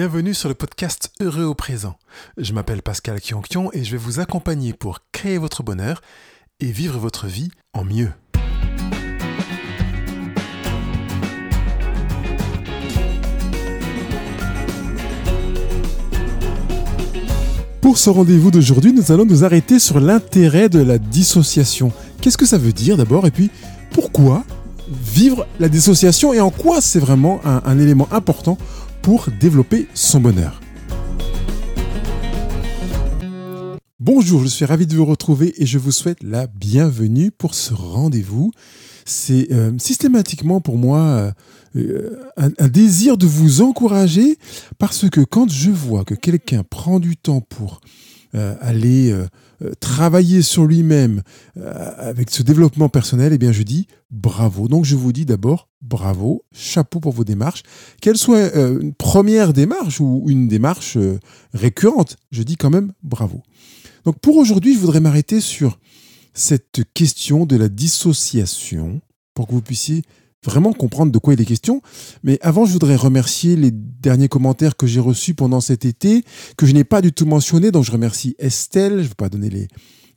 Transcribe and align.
Bienvenue 0.00 0.32
sur 0.32 0.48
le 0.48 0.54
podcast 0.54 1.10
Heureux 1.20 1.42
au 1.42 1.56
présent. 1.56 1.96
Je 2.36 2.52
m'appelle 2.52 2.82
Pascal 2.82 3.20
Kionkion 3.20 3.72
et 3.72 3.82
je 3.82 3.90
vais 3.90 3.96
vous 3.96 4.20
accompagner 4.20 4.72
pour 4.72 5.00
créer 5.10 5.38
votre 5.38 5.64
bonheur 5.64 6.02
et 6.60 6.70
vivre 6.70 7.00
votre 7.00 7.26
vie 7.26 7.50
en 7.72 7.82
mieux. 7.82 8.12
Pour 17.80 17.98
ce 17.98 18.08
rendez-vous 18.08 18.52
d'aujourd'hui, 18.52 18.92
nous 18.92 19.10
allons 19.10 19.26
nous 19.26 19.42
arrêter 19.42 19.80
sur 19.80 19.98
l'intérêt 19.98 20.68
de 20.68 20.78
la 20.78 20.98
dissociation. 20.98 21.90
Qu'est-ce 22.20 22.38
que 22.38 22.46
ça 22.46 22.56
veut 22.56 22.72
dire 22.72 22.96
d'abord 22.96 23.26
et 23.26 23.32
puis 23.32 23.50
pourquoi 23.90 24.44
vivre 24.88 25.48
la 25.58 25.68
dissociation 25.68 26.32
et 26.32 26.40
en 26.40 26.50
quoi 26.50 26.80
c'est 26.80 27.00
vraiment 27.00 27.40
un, 27.44 27.62
un 27.64 27.80
élément 27.80 28.06
important 28.12 28.58
pour 29.02 29.28
développer 29.40 29.86
son 29.94 30.20
bonheur. 30.20 30.60
Bonjour, 34.00 34.42
je 34.42 34.48
suis 34.48 34.64
ravi 34.64 34.86
de 34.86 34.94
vous 34.94 35.04
retrouver 35.04 35.54
et 35.60 35.66
je 35.66 35.78
vous 35.78 35.92
souhaite 35.92 36.22
la 36.22 36.46
bienvenue 36.46 37.30
pour 37.30 37.54
ce 37.54 37.74
rendez-vous. 37.74 38.52
C'est 39.04 39.50
euh, 39.52 39.72
systématiquement 39.78 40.60
pour 40.60 40.78
moi 40.78 41.32
euh, 41.76 42.16
un, 42.36 42.50
un, 42.58 42.68
désir 42.68 43.18
de 43.18 43.26
vous 43.26 43.60
encourager 43.62 44.38
parce 44.78 45.08
que 45.10 45.20
quand 45.20 45.50
je 45.50 45.70
vois 45.70 46.04
que 46.04 46.14
quelqu'un 46.14 46.62
prend 46.62 47.00
du 47.00 47.16
temps 47.16 47.40
pour 47.40 47.80
euh, 48.34 48.54
aller 48.60 49.10
euh, 49.10 49.26
euh, 49.62 49.72
travailler 49.80 50.42
sur 50.42 50.64
lui-même 50.66 51.22
avec 51.96 52.30
ce 52.30 52.42
développement 52.42 52.88
personnel, 52.88 53.32
eh 53.32 53.38
bien 53.38 53.52
je 53.52 53.62
dis 53.62 53.86
bravo. 54.10 54.68
Donc 54.68 54.84
je 54.84 54.96
vous 54.96 55.12
dis 55.12 55.24
d'abord 55.24 55.68
bravo, 55.82 56.44
chapeau 56.52 57.00
pour 57.00 57.12
vos 57.12 57.24
démarches. 57.24 57.62
Qu'elle 58.00 58.16
soit 58.16 58.54
une 58.54 58.94
première 58.94 59.52
démarche 59.52 60.00
ou 60.00 60.24
une 60.28 60.48
démarche 60.48 60.96
récurrente, 61.52 62.16
je 62.30 62.42
dis 62.42 62.56
quand 62.56 62.70
même 62.70 62.92
bravo. 63.02 63.42
Donc 64.04 64.20
pour 64.20 64.36
aujourd'hui, 64.36 64.74
je 64.74 64.78
voudrais 64.78 65.00
m'arrêter 65.00 65.40
sur 65.40 65.78
cette 66.34 66.82
question 66.94 67.46
de 67.46 67.56
la 67.56 67.68
dissociation 67.68 69.00
pour 69.34 69.46
que 69.46 69.52
vous 69.52 69.62
puissiez 69.62 70.02
vraiment 70.44 70.72
comprendre 70.72 71.12
de 71.12 71.18
quoi 71.18 71.34
il 71.34 71.40
est 71.40 71.44
question. 71.44 71.82
Mais 72.22 72.38
avant, 72.42 72.64
je 72.64 72.72
voudrais 72.72 72.96
remercier 72.96 73.56
les 73.56 73.70
derniers 73.72 74.28
commentaires 74.28 74.76
que 74.76 74.86
j'ai 74.86 75.00
reçus 75.00 75.34
pendant 75.34 75.60
cet 75.60 75.84
été, 75.84 76.22
que 76.56 76.66
je 76.66 76.72
n'ai 76.72 76.84
pas 76.84 77.00
du 77.00 77.12
tout 77.12 77.26
mentionné. 77.26 77.70
Donc, 77.70 77.84
je 77.84 77.92
remercie 77.92 78.34
Estelle, 78.38 78.98
je 78.98 79.02
ne 79.02 79.08
vais 79.08 79.14
pas 79.16 79.28
donner 79.28 79.50
les 79.50 79.68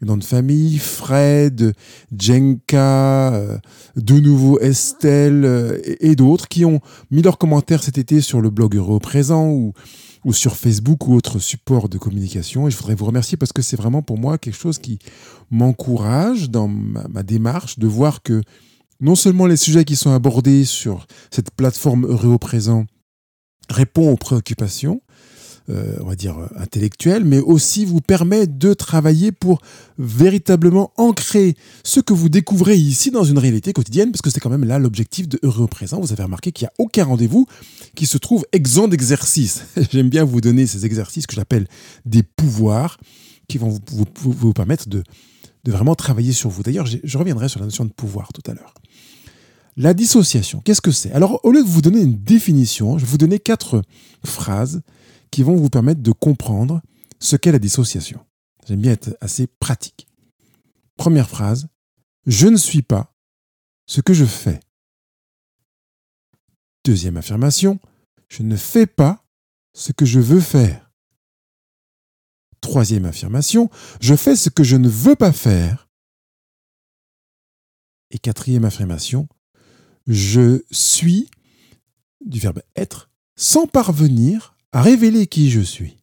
noms 0.06 0.18
de 0.18 0.24
famille, 0.24 0.78
Fred, 0.80 1.74
Jenka, 2.18 3.34
euh, 3.34 3.58
de 3.96 4.20
nouveau 4.20 4.60
Estelle 4.60 5.46
euh, 5.46 5.80
et, 6.00 6.16
d'autres 6.16 6.48
qui 6.48 6.66
ont 6.66 6.80
mis 7.12 7.22
leurs 7.22 7.38
commentaires 7.38 7.84
cet 7.84 7.98
été 7.98 8.22
sur 8.22 8.42
le 8.42 8.50
blog 8.50 8.76
Euro 8.76 9.00
Présent 9.00 9.50
ou, 9.50 9.74
sur 10.34 10.56
Facebook 10.56 11.08
ou 11.08 11.16
autre 11.16 11.40
support 11.40 11.90
de 11.90 11.98
communication. 11.98 12.68
Et 12.68 12.72
je 12.72 12.78
voudrais 12.78 12.96
vous 12.96 13.06
remercier 13.06 13.38
parce 13.38 13.54
que 13.54 13.62
c'est 13.62 13.78
vraiment 13.78 14.02
pour 14.02 14.18
moi 14.18 14.38
quelque 14.38 14.58
chose 14.58 14.78
qui 14.78 15.00
m'encourage 15.50 16.50
dans 16.50 16.68
ma 16.68 17.24
démarche 17.24 17.80
de 17.80 17.88
voir 17.88 18.22
que 18.22 18.42
non 19.02 19.16
seulement 19.16 19.48
les 19.48 19.58
sujets 19.58 19.84
qui 19.84 19.96
sont 19.96 20.12
abordés 20.12 20.64
sur 20.64 21.08
cette 21.32 21.52
plateforme 21.52 22.06
Heureux 22.06 22.30
au 22.30 22.38
présent 22.38 22.86
répondent 23.70 24.14
aux 24.14 24.18
préoccupations, 24.18 25.02
euh, 25.70 25.96
on 26.02 26.06
va 26.06 26.16
dire 26.16 26.36
intellectuelles, 26.56 27.24
mais 27.24 27.40
aussi 27.40 27.86
vous 27.86 28.02
permet 28.02 28.48
de 28.48 28.74
travailler 28.74 29.32
pour 29.32 29.62
véritablement 29.98 30.92
ancrer 30.98 31.56
ce 31.84 32.00
que 32.00 32.14
vous 32.14 32.30
découvrez 32.30 32.76
ici 32.76 33.12
dans 33.12 33.24
une 33.24 33.38
réalité 33.38 33.74
quotidienne, 33.74 34.12
parce 34.12 34.22
que 34.22 34.30
c'est 34.30 34.40
quand 34.40 34.50
même 34.50 34.66
là 34.66 34.80
l'objectif 34.80 35.28
de 35.28 35.40
Heureux 35.44 35.68
au. 35.68 36.00
Vous 36.00 36.12
avez 36.12 36.24
remarqué 36.24 36.52
qu'il 36.52 36.66
n'y 36.66 36.70
a 36.70 36.74
aucun 36.78 37.06
rendez-vous 37.06 37.48
qui 37.96 38.06
se 38.06 38.18
trouve 38.18 38.46
exempt 38.52 38.88
d'exercices. 38.88 39.64
J'aime 39.92 40.10
bien 40.10 40.24
vous 40.24 40.42
donner 40.42 40.68
ces 40.68 40.86
exercices 40.86 41.28
que 41.28 41.36
j'appelle 41.36 41.68
des 42.06 42.24
pouvoirs 42.24 42.98
qui 43.48 43.58
vont 43.58 43.80
vous, 44.22 44.54
permettre 44.54 44.88
de 44.90 45.04
vraiment 45.66 45.96
travailler 45.96 46.34
sur 46.34 46.50
vous. 46.50 46.64
D'ailleurs, 46.64 46.86
je 46.86 47.18
reviendrai 47.18 47.50
sur 47.50 47.60
la 47.60 47.66
notion 47.66 47.86
de 47.86 47.92
pouvoir 47.92 48.32
tout 48.34 48.50
à 48.50 48.54
l'heure. 48.54 48.74
La 49.78 49.94
dissociation, 49.94 50.60
qu'est-ce 50.62 50.82
que 50.82 50.92
c'est? 50.92 51.12
Alors, 51.14 51.40
au 51.46 51.52
lieu 51.52 51.64
de 51.64 51.70
vous 51.70 51.82
donner 51.82 52.02
une 52.02 52.22
définition, 52.22 52.98
je 52.98 53.06
vais 53.06 53.12
vous 53.12 53.18
donner 53.18 53.40
quatre 53.40 53.82
phrases 54.26 54.82
qui 55.32 55.44
vont 55.44 55.56
vous 55.56 55.70
permettre 55.70 56.02
de 56.02 56.12
comprendre 56.12 56.82
ce 57.20 57.36
qu'est 57.36 57.54
la 57.54 57.60
dissociation. 57.60 58.20
J'aime 58.68 58.82
bien 58.82 58.92
être 58.92 59.16
assez 59.22 59.48
pratique. 59.48 60.08
Première 60.98 61.30
phrase, 61.30 61.68
je 62.28 62.48
ne 62.48 62.58
suis 62.58 62.82
pas 62.82 63.16
ce 63.86 64.02
que 64.02 64.14
je 64.14 64.26
fais. 64.26 64.60
Deuxième 66.84 67.18
affirmation, 67.18 67.80
je 68.28 68.44
ne 68.44 68.56
fais 68.56 68.88
pas 68.88 69.26
ce 69.74 69.92
que 69.92 70.06
je 70.06 70.20
veux 70.20 70.42
faire. 70.42 70.92
Troisième 72.60 73.06
affirmation, 73.06 73.70
je 74.02 74.16
fais 74.16 74.36
ce 74.36 74.50
que 74.50 74.64
je 74.64 74.76
ne 74.76 74.90
veux 74.90 75.16
pas 75.16 75.32
faire. 75.32 75.90
Et 78.12 78.20
quatrième 78.20 78.66
affirmation, 78.66 79.28
je 80.08 80.64
suis 80.72 81.30
du 82.26 82.40
verbe 82.40 82.62
être 82.76 83.10
sans 83.36 83.68
parvenir 83.68 84.56
à 84.72 84.82
révéler 84.82 85.28
qui 85.28 85.50
je 85.50 85.62
suis. 85.62 85.98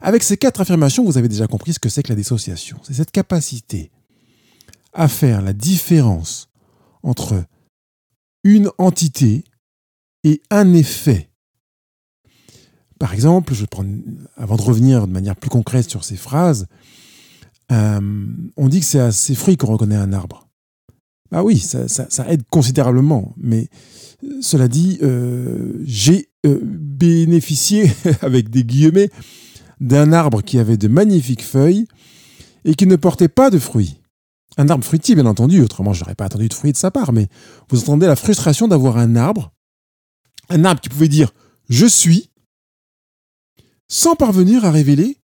Avec 0.00 0.22
ces 0.22 0.36
quatre 0.36 0.60
affirmations, 0.60 1.04
vous 1.04 1.18
avez 1.18 1.28
déjà 1.28 1.46
compris 1.46 1.72
ce 1.72 1.78
que 1.78 1.88
c'est 1.88 2.02
que 2.02 2.08
la 2.08 2.16
dissociation. 2.16 2.78
C'est 2.82 2.94
cette 2.94 3.10
capacité 3.10 3.90
à 4.92 5.08
faire 5.08 5.42
la 5.42 5.52
différence 5.52 6.48
entre 7.02 7.44
une 8.44 8.70
entité 8.78 9.44
et 10.24 10.42
un 10.50 10.72
effet. 10.74 11.30
Par 12.98 13.12
exemple, 13.12 13.52
avant 14.36 14.56
de 14.56 14.62
revenir 14.62 15.06
de 15.06 15.12
manière 15.12 15.36
plus 15.36 15.50
concrète 15.50 15.90
sur 15.90 16.04
ces 16.04 16.16
phrases, 16.16 16.66
euh, 17.72 18.26
on 18.56 18.68
dit 18.68 18.80
que 18.80 18.86
c'est 18.86 19.00
à 19.00 19.12
ses 19.12 19.34
fruits 19.34 19.56
qu'on 19.56 19.72
reconnaît 19.72 19.96
un 19.96 20.12
arbre. 20.12 20.43
Ah 21.36 21.42
oui, 21.42 21.58
ça, 21.58 22.06
aide 22.28 22.44
considérablement. 22.48 23.34
Mais 23.36 23.68
euh, 24.22 24.38
cela 24.40 24.68
dit, 24.68 24.98
euh, 25.02 25.82
j'ai 25.84 26.28
euh, 26.46 26.60
bénéficié, 26.62 27.90
avec 28.22 28.50
des 28.50 28.62
guillemets, 28.62 29.10
d'un 29.80 30.12
arbre 30.12 30.42
qui 30.42 30.60
avait 30.60 30.76
de 30.76 30.86
magnifiques 30.86 31.42
feuilles 31.42 31.88
et 32.64 32.76
qui 32.76 32.86
ne 32.86 32.94
portait 32.94 33.26
pas 33.26 33.50
de 33.50 33.58
fruits. 33.58 34.00
Un 34.58 34.68
arbre 34.68 34.84
fruitier, 34.84 35.16
bien 35.16 35.26
entendu, 35.26 35.60
autrement 35.60 35.92
je 35.92 36.04
n'aurais 36.04 36.14
pas 36.14 36.26
attendu 36.26 36.48
de 36.48 36.54
fruits 36.54 36.70
de 36.70 36.76
sa 36.76 36.92
part, 36.92 37.12
mais 37.12 37.26
vous 37.68 37.80
entendez 37.80 38.06
la 38.06 38.14
frustration 38.14 38.68
d'avoir 38.68 38.96
un 38.96 39.16
arbre, 39.16 39.52
un 40.50 40.64
arbre 40.64 40.80
qui 40.80 40.88
pouvait 40.88 41.08
dire 41.08 41.32
je 41.68 41.86
suis, 41.86 42.30
sans 43.88 44.14
parvenir 44.14 44.64
à 44.64 44.70
révéler 44.70 45.18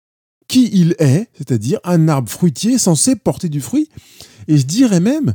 qui 0.46 0.70
il 0.72 0.94
est, 1.00 1.28
c'est-à-dire 1.36 1.80
un 1.82 2.06
arbre 2.06 2.30
fruitier 2.30 2.78
censé 2.78 3.16
porter 3.16 3.48
du 3.48 3.60
fruit. 3.60 3.88
Et 4.46 4.56
je 4.56 4.66
dirais 4.66 5.00
même 5.00 5.34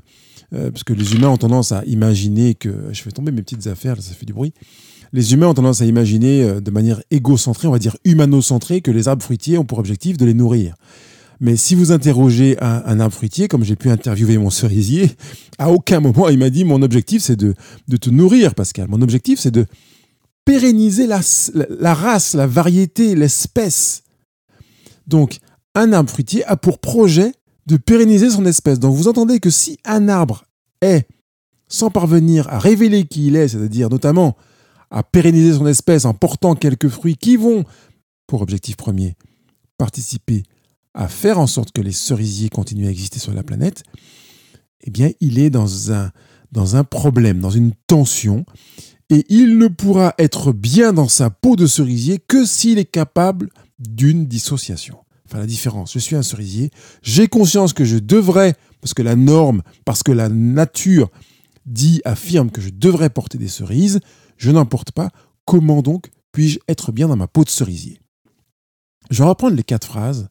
euh, 0.54 0.72
parce 0.72 0.84
que 0.84 0.94
les 0.94 1.14
humains 1.14 1.30
ont 1.30 1.38
tendance 1.38 1.72
à 1.72 1.84
imaginer 1.86 2.56
que... 2.56 2.70
Je 2.92 3.02
fais 3.02 3.12
tomber 3.12 3.32
mes 3.32 3.42
petites 3.42 3.68
affaires, 3.68 4.02
ça 4.02 4.14
fait 4.14 4.26
du 4.26 4.34
bruit. 4.34 4.54
Les 5.14 5.34
humains 5.34 5.48
ont 5.48 5.54
tendance 5.54 5.82
à 5.82 5.86
imaginer 5.86 6.44
euh, 6.44 6.62
de 6.62 6.72
manière 6.72 7.02
égocentrée, 7.12 7.68
on 7.68 7.72
va 7.72 7.80
dire 7.80 7.98
humano-centrée, 8.06 8.82
que 8.82 8.92
les 8.92 9.08
arbres 9.08 9.24
fruitiers 9.24 9.58
ont 9.58 9.66
pour 9.66 9.80
objectif 9.80 10.18
de 10.18 10.26
les 10.26 10.34
nourrir. 10.34 10.76
Mais 11.40 11.56
si 11.56 11.74
vous 11.74 11.92
interrogez 11.92 12.56
un, 12.62 13.00
arbre 13.00 13.16
fruitier, 13.16 13.48
comme 13.48 13.64
j'ai 13.64 13.76
pu 13.76 13.90
interviewer 13.90 14.38
mon 14.38 14.52
cerisier, 14.52 15.10
à 15.58 15.72
aucun 15.72 16.00
moment 16.00 16.30
il 16.30 16.38
m'a 16.38 16.52
dit 16.52 16.64
mon 16.64 16.84
objectif 16.84 17.24
c'est 17.24 17.36
de, 17.36 17.56
de 17.88 17.98
te 17.98 18.12
nourrir, 18.12 18.54
Pascal. 18.54 18.88
Mon 18.88 19.02
objectif 19.02 19.40
c'est 19.40 19.50
de 19.50 19.66
pérenniser 20.46 21.08
la, 21.08 21.22
la 21.80 21.96
race, 21.96 22.36
la 22.36 22.46
variété, 22.46 23.16
l'espèce. 23.16 24.04
Donc, 25.08 25.40
un 25.74 25.94
arbre 25.94 26.12
fruitier 26.12 26.44
a 26.46 26.58
pour 26.58 26.78
projet 26.78 27.32
de 27.72 27.78
pérenniser 27.78 28.30
son 28.30 28.46
espèce. 28.46 28.80
Donc 28.80 28.96
vous 28.96 29.08
entendez 29.08 29.40
que 29.40 29.50
si 29.50 29.78
un 29.86 30.10
arbre 30.10 30.44
est, 30.82 31.08
sans 31.70 31.90
parvenir 31.90 32.50
à 32.50 32.60
révéler 32.60 33.06
qui 33.06 33.28
il 33.28 33.38
est, 33.38 33.48
c'est-à-dire 33.48 33.90
notamment 33.90 34.36
à 34.90 35.04
pérenniser 35.04 35.54
son 35.54 35.68
espèce 35.68 36.04
en 36.04 36.14
portant 36.14 36.54
quelques 36.54 36.90
fruits 36.90 37.16
qui 37.16 37.38
vont, 37.38 37.64
pour 38.28 38.42
objectif 38.42 38.76
premier, 38.76 39.16
participer 39.78 40.44
à 40.94 41.08
faire 41.08 41.40
en 41.40 41.48
sorte 41.48 41.72
que 41.72 41.82
les 41.82 41.94
cerisiers 41.94 42.50
continuent 42.50 42.88
à 42.88 42.92
exister 42.92 43.20
sur 43.20 43.34
la 43.34 43.44
planète, 43.44 43.84
eh 44.82 44.92
bien 44.92 45.12
il 45.22 45.40
est 45.40 45.50
dans 45.50 45.94
un, 45.94 46.12
dans 46.52 46.76
un 46.76 46.84
problème, 46.84 47.40
dans 47.40 47.52
une 47.52 47.72
tension, 47.88 48.46
et 49.10 49.26
il 49.30 49.58
ne 49.58 49.68
pourra 49.68 50.14
être 50.18 50.52
bien 50.52 50.92
dans 50.92 51.08
sa 51.08 51.30
peau 51.30 51.56
de 51.56 51.68
cerisier 51.68 52.20
que 52.20 52.46
s'il 52.46 52.80
est 52.80 52.86
capable 52.86 53.50
d'une 53.80 54.26
dissociation 54.26 54.98
enfin 55.32 55.40
la 55.40 55.48
différence. 55.48 55.94
Je 55.94 56.00
suis 56.00 56.16
un 56.16 56.24
cerisier, 56.24 56.72
j'ai 57.02 57.28
conscience 57.28 57.74
que 57.74 57.86
je 57.86 57.98
devrais, 57.98 58.56
parce 58.82 58.94
que 58.94 59.02
la 59.02 59.16
norme, 59.16 59.62
parce 59.86 60.04
que 60.04 60.12
la 60.12 60.30
nature 60.30 61.10
dit, 61.66 62.02
affirme 62.04 62.52
que 62.52 62.62
je 62.62 62.70
devrais 62.70 63.10
porter 63.10 63.38
des 63.38 63.48
cerises, 63.48 64.00
je 64.38 64.52
n'en 64.52 64.66
porte 64.66 64.92
pas. 64.92 65.10
Comment 65.46 65.82
donc 65.82 66.10
puis-je 66.32 66.60
être 66.68 66.92
bien 66.92 67.08
dans 67.08 67.16
ma 67.16 67.28
peau 67.28 67.44
de 67.44 67.50
cerisier? 67.50 68.00
Je 69.10 69.22
vais 69.22 69.30
reprendre 69.30 69.56
les 69.56 69.64
quatre 69.64 69.88
phrases 69.88 70.28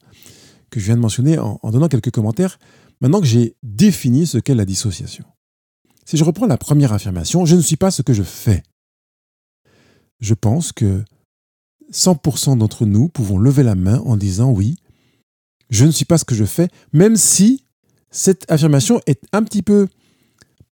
que 0.69 0.79
je 0.79 0.85
viens 0.85 0.95
de 0.95 1.01
mentionner 1.01 1.37
en, 1.37 1.59
en 1.61 1.71
donnant 1.71 1.87
quelques 1.87 2.11
commentaires, 2.11 2.59
maintenant 3.01 3.21
que 3.21 3.27
j'ai 3.27 3.55
défini 3.63 4.25
ce 4.27 4.37
qu'est 4.37 4.55
la 4.55 4.65
dissociation. 4.65 5.25
Si 6.05 6.17
je 6.17 6.23
reprends 6.23 6.47
la 6.47 6.57
première 6.57 6.93
affirmation, 6.93 7.45
je 7.45 7.55
ne 7.55 7.61
suis 7.61 7.77
pas 7.77 7.91
ce 7.91 8.01
que 8.01 8.13
je 8.13 8.23
fais. 8.23 8.63
je 10.19 10.33
pense 10.33 10.71
que 10.71 11.03
100% 11.91 12.57
d'entre 12.57 12.85
nous 12.85 13.09
pouvons 13.09 13.37
lever 13.37 13.63
la 13.63 13.75
main 13.75 13.99
en 13.99 14.17
disant 14.17 14.51
oui, 14.51 14.77
je 15.71 15.85
ne 15.85 15.91
suis 15.91 16.05
pas 16.05 16.19
ce 16.19 16.25
que 16.25 16.35
je 16.35 16.45
fais, 16.45 16.67
même 16.93 17.15
si 17.15 17.65
cette 18.11 18.49
affirmation 18.51 19.01
est 19.07 19.23
un 19.31 19.41
petit 19.41 19.63
peu 19.63 19.87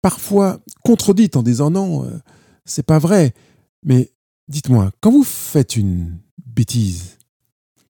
parfois 0.02 0.60
contredite 0.84 1.38
en 1.38 1.44
disant 1.44 1.70
non, 1.70 2.04
euh, 2.04 2.20
c'est 2.66 2.86
pas 2.86 3.00
vrai. 3.00 3.34
Mais 3.84 4.12
dites-moi, 4.50 4.92
quand 5.00 5.12
vous 5.12 5.24
faites 5.24 5.78
une 5.78 6.18
bêtise, 6.46 7.18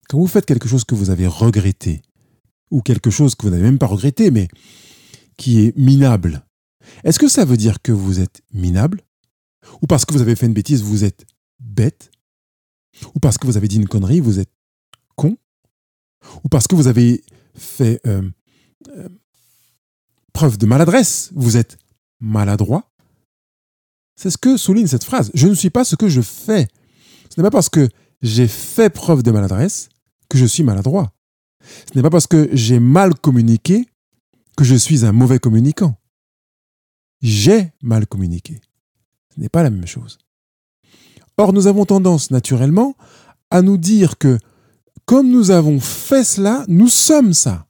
quand 0.10 0.18
vous 0.18 0.28
faites 0.28 0.46
quelque 0.46 0.68
chose 0.68 0.84
que 0.84 0.96
vous 0.96 1.12
avez 1.12 1.28
regretté, 1.28 2.02
ou 2.72 2.82
quelque 2.82 3.12
chose 3.12 3.36
que 3.36 3.46
vous 3.46 3.52
n'avez 3.52 3.64
même 3.64 3.78
pas 3.78 3.86
regretté, 3.86 4.32
mais 4.32 4.48
qui 5.38 5.62
est 5.62 5.78
minable, 5.78 6.44
est-ce 7.04 7.20
que 7.20 7.28
ça 7.28 7.46
veut 7.46 7.58
dire 7.58 7.82
que 7.82 7.92
vous 7.92 8.20
êtes 8.20 8.42
minable? 8.52 9.02
Ou 9.82 9.88
parce 9.88 10.06
que 10.06 10.14
vous 10.14 10.22
avez 10.22 10.36
fait 10.36 10.48
une 10.48 10.54
bêtise, 10.54 10.82
vous 10.82 11.04
êtes 11.04 11.26
bête? 11.60 12.12
Ou 13.14 13.20
parce 13.20 13.38
que 13.38 13.46
vous 13.46 13.58
avez 13.58 13.68
dit 13.68 13.78
une 13.78 13.88
connerie, 13.88 14.20
vous 14.20 14.40
êtes 14.40 14.52
Ou 16.44 16.50
parce 16.50 16.68
que 16.68 16.76
vous 16.76 16.88
avez 16.88 17.24
fait 17.56 18.02
euh, 18.06 18.22
euh, 18.90 19.10
preuve 20.34 20.58
de 20.58 20.66
maladresse, 20.66 21.32
vous 21.34 21.58
êtes 21.58 21.78
maladroit 22.20 22.92
C'est 24.16 24.30
ce 24.30 24.38
que 24.38 24.58
souligne 24.58 24.88
cette 24.88 25.04
phrase. 25.04 25.32
Je 25.34 25.48
ne 25.48 25.54
suis 25.54 25.70
pas 25.70 25.86
ce 25.86 25.96
que 25.96 26.10
je 26.10 26.22
fais. 26.22 26.68
Ce 27.30 27.40
n'est 27.40 27.46
pas 27.46 27.52
parce 27.52 27.70
que 27.70 27.90
j'ai 28.22 28.48
fait 28.48 28.90
preuve 28.90 29.24
de 29.24 29.32
maladresse 29.32 29.90
que 30.30 30.38
je 30.38 30.46
suis 30.46 30.64
maladroit. 30.64 31.14
Ce 31.90 31.96
n'est 31.96 32.02
pas 32.02 32.10
parce 32.10 32.28
que 32.28 32.50
j'ai 32.54 32.80
mal 32.80 33.16
communiqué 33.16 33.88
que 34.58 34.64
je 34.64 34.76
suis 34.76 35.06
un 35.06 35.12
mauvais 35.12 35.40
communicant. 35.40 35.98
J'ai 37.22 37.72
mal 37.82 38.08
communiqué. 38.08 38.62
Ce 39.34 39.40
n'est 39.40 39.50
pas 39.50 39.64
la 39.64 39.70
même 39.70 39.88
chose. 39.88 40.18
Or, 41.38 41.54
nous 41.54 41.68
avons 41.68 41.86
tendance 41.86 42.32
naturellement 42.32 42.96
à 43.50 43.62
nous 43.62 43.78
dire 43.78 44.18
que 44.18 44.38
comme 45.06 45.30
nous 45.30 45.52
avons 45.52 45.80
fait 45.80 46.24
cela, 46.24 46.66
nous 46.68 46.88
sommes 46.88 47.34
ça. 47.34 47.68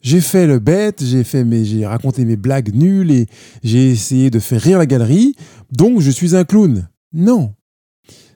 J'ai 0.00 0.20
fait 0.20 0.46
le 0.46 0.58
bête, 0.58 1.04
j'ai 1.04 1.24
fait 1.24 1.44
mes, 1.44 1.64
j'ai 1.64 1.84
raconté 1.84 2.24
mes 2.24 2.36
blagues 2.36 2.72
nulles 2.74 3.10
et 3.10 3.26
j'ai 3.64 3.90
essayé 3.90 4.30
de 4.30 4.38
faire 4.38 4.60
rire 4.60 4.78
la 4.78 4.86
galerie, 4.86 5.34
donc 5.72 6.00
je 6.00 6.10
suis 6.10 6.36
un 6.36 6.44
clown. 6.44 6.88
Non. 7.12 7.54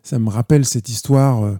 Ça 0.02 0.18
me 0.18 0.28
rappelle 0.28 0.64
cette 0.64 0.88
histoire 0.88 1.44
euh, 1.44 1.56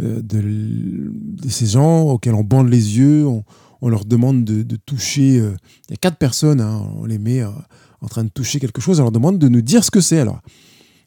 euh, 0.00 0.20
de, 0.20 1.48
ces 1.48 1.66
gens 1.66 2.02
auxquels 2.10 2.34
on 2.34 2.42
bande 2.42 2.68
les 2.68 2.98
yeux, 2.98 3.24
on, 3.26 3.44
leur 3.88 4.04
demande 4.04 4.44
de, 4.44 4.76
toucher. 4.76 5.38
Euh, 5.38 5.54
il 5.88 5.92
y 5.92 5.94
a 5.94 5.96
quatre 5.96 6.18
personnes, 6.18 6.60
hein, 6.60 6.90
on 6.96 7.04
les 7.04 7.18
met 7.18 7.44
en 7.44 8.08
train 8.08 8.24
de 8.24 8.30
toucher 8.30 8.58
quelque 8.58 8.80
chose, 8.80 8.98
on 8.98 9.04
leur 9.04 9.12
demande 9.12 9.38
de 9.38 9.48
nous 9.48 9.62
dire 9.62 9.84
ce 9.84 9.92
que 9.92 10.00
c'est. 10.00 10.18
Alors, 10.18 10.40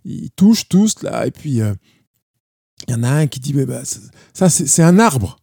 ils 0.06 0.31
touchent 0.31 0.69
tous 0.69 1.04
là, 1.04 1.27
et 1.27 1.31
puis 1.31 1.60
il 2.88 2.92
y 2.92 2.96
en 2.96 3.04
a 3.04 3.10
un 3.10 3.28
qui 3.28 3.40
dit 3.40 3.54
bah, 3.54 3.81
ça 4.34 4.50
c'est 4.50 4.84
un 4.84 5.00
arbre. 5.00 5.38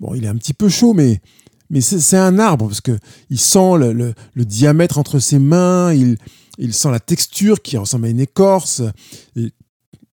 Bon, 0.00 0.14
il 0.14 0.24
est 0.24 0.28
un 0.28 0.36
petit 0.36 0.54
peu 0.54 0.68
chaud, 0.68 0.94
mais 0.94 1.20
mais 1.68 1.80
c'est 1.80 2.16
un 2.16 2.38
arbre 2.38 2.66
parce 2.66 2.80
que 2.80 2.98
il 3.28 3.38
sent 3.38 3.76
le, 3.78 4.14
diamètre 4.44 4.98
entre 4.98 5.20
ses 5.20 5.38
mains, 5.38 5.92
il, 5.92 6.16
il, 6.58 6.74
sent 6.74 6.90
la 6.90 6.98
texture 6.98 7.62
qui 7.62 7.76
ressemble 7.76 8.06
à 8.06 8.08
une 8.08 8.18
écorce, 8.18 8.82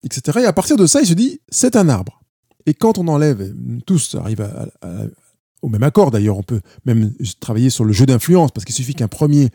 etc. 0.03 0.39
Et 0.43 0.45
à 0.45 0.53
partir 0.53 0.77
de 0.77 0.85
ça, 0.85 1.01
il 1.01 1.07
se 1.07 1.13
dit 1.13 1.39
c'est 1.49 1.75
un 1.75 1.89
arbre. 1.89 2.21
Et 2.67 2.73
quand 2.73 2.97
on 2.97 3.07
enlève, 3.07 3.53
tous 3.85 4.15
arrivent 4.15 4.47
au 5.61 5.69
même 5.69 5.83
accord 5.83 6.11
d'ailleurs, 6.11 6.37
on 6.37 6.43
peut 6.43 6.61
même 6.85 7.13
travailler 7.39 7.69
sur 7.69 7.85
le 7.85 7.93
jeu 7.93 8.05
d'influence 8.05 8.51
parce 8.51 8.65
qu'il 8.65 8.75
suffit 8.75 8.93
qu'un 8.93 9.07
premier 9.07 9.49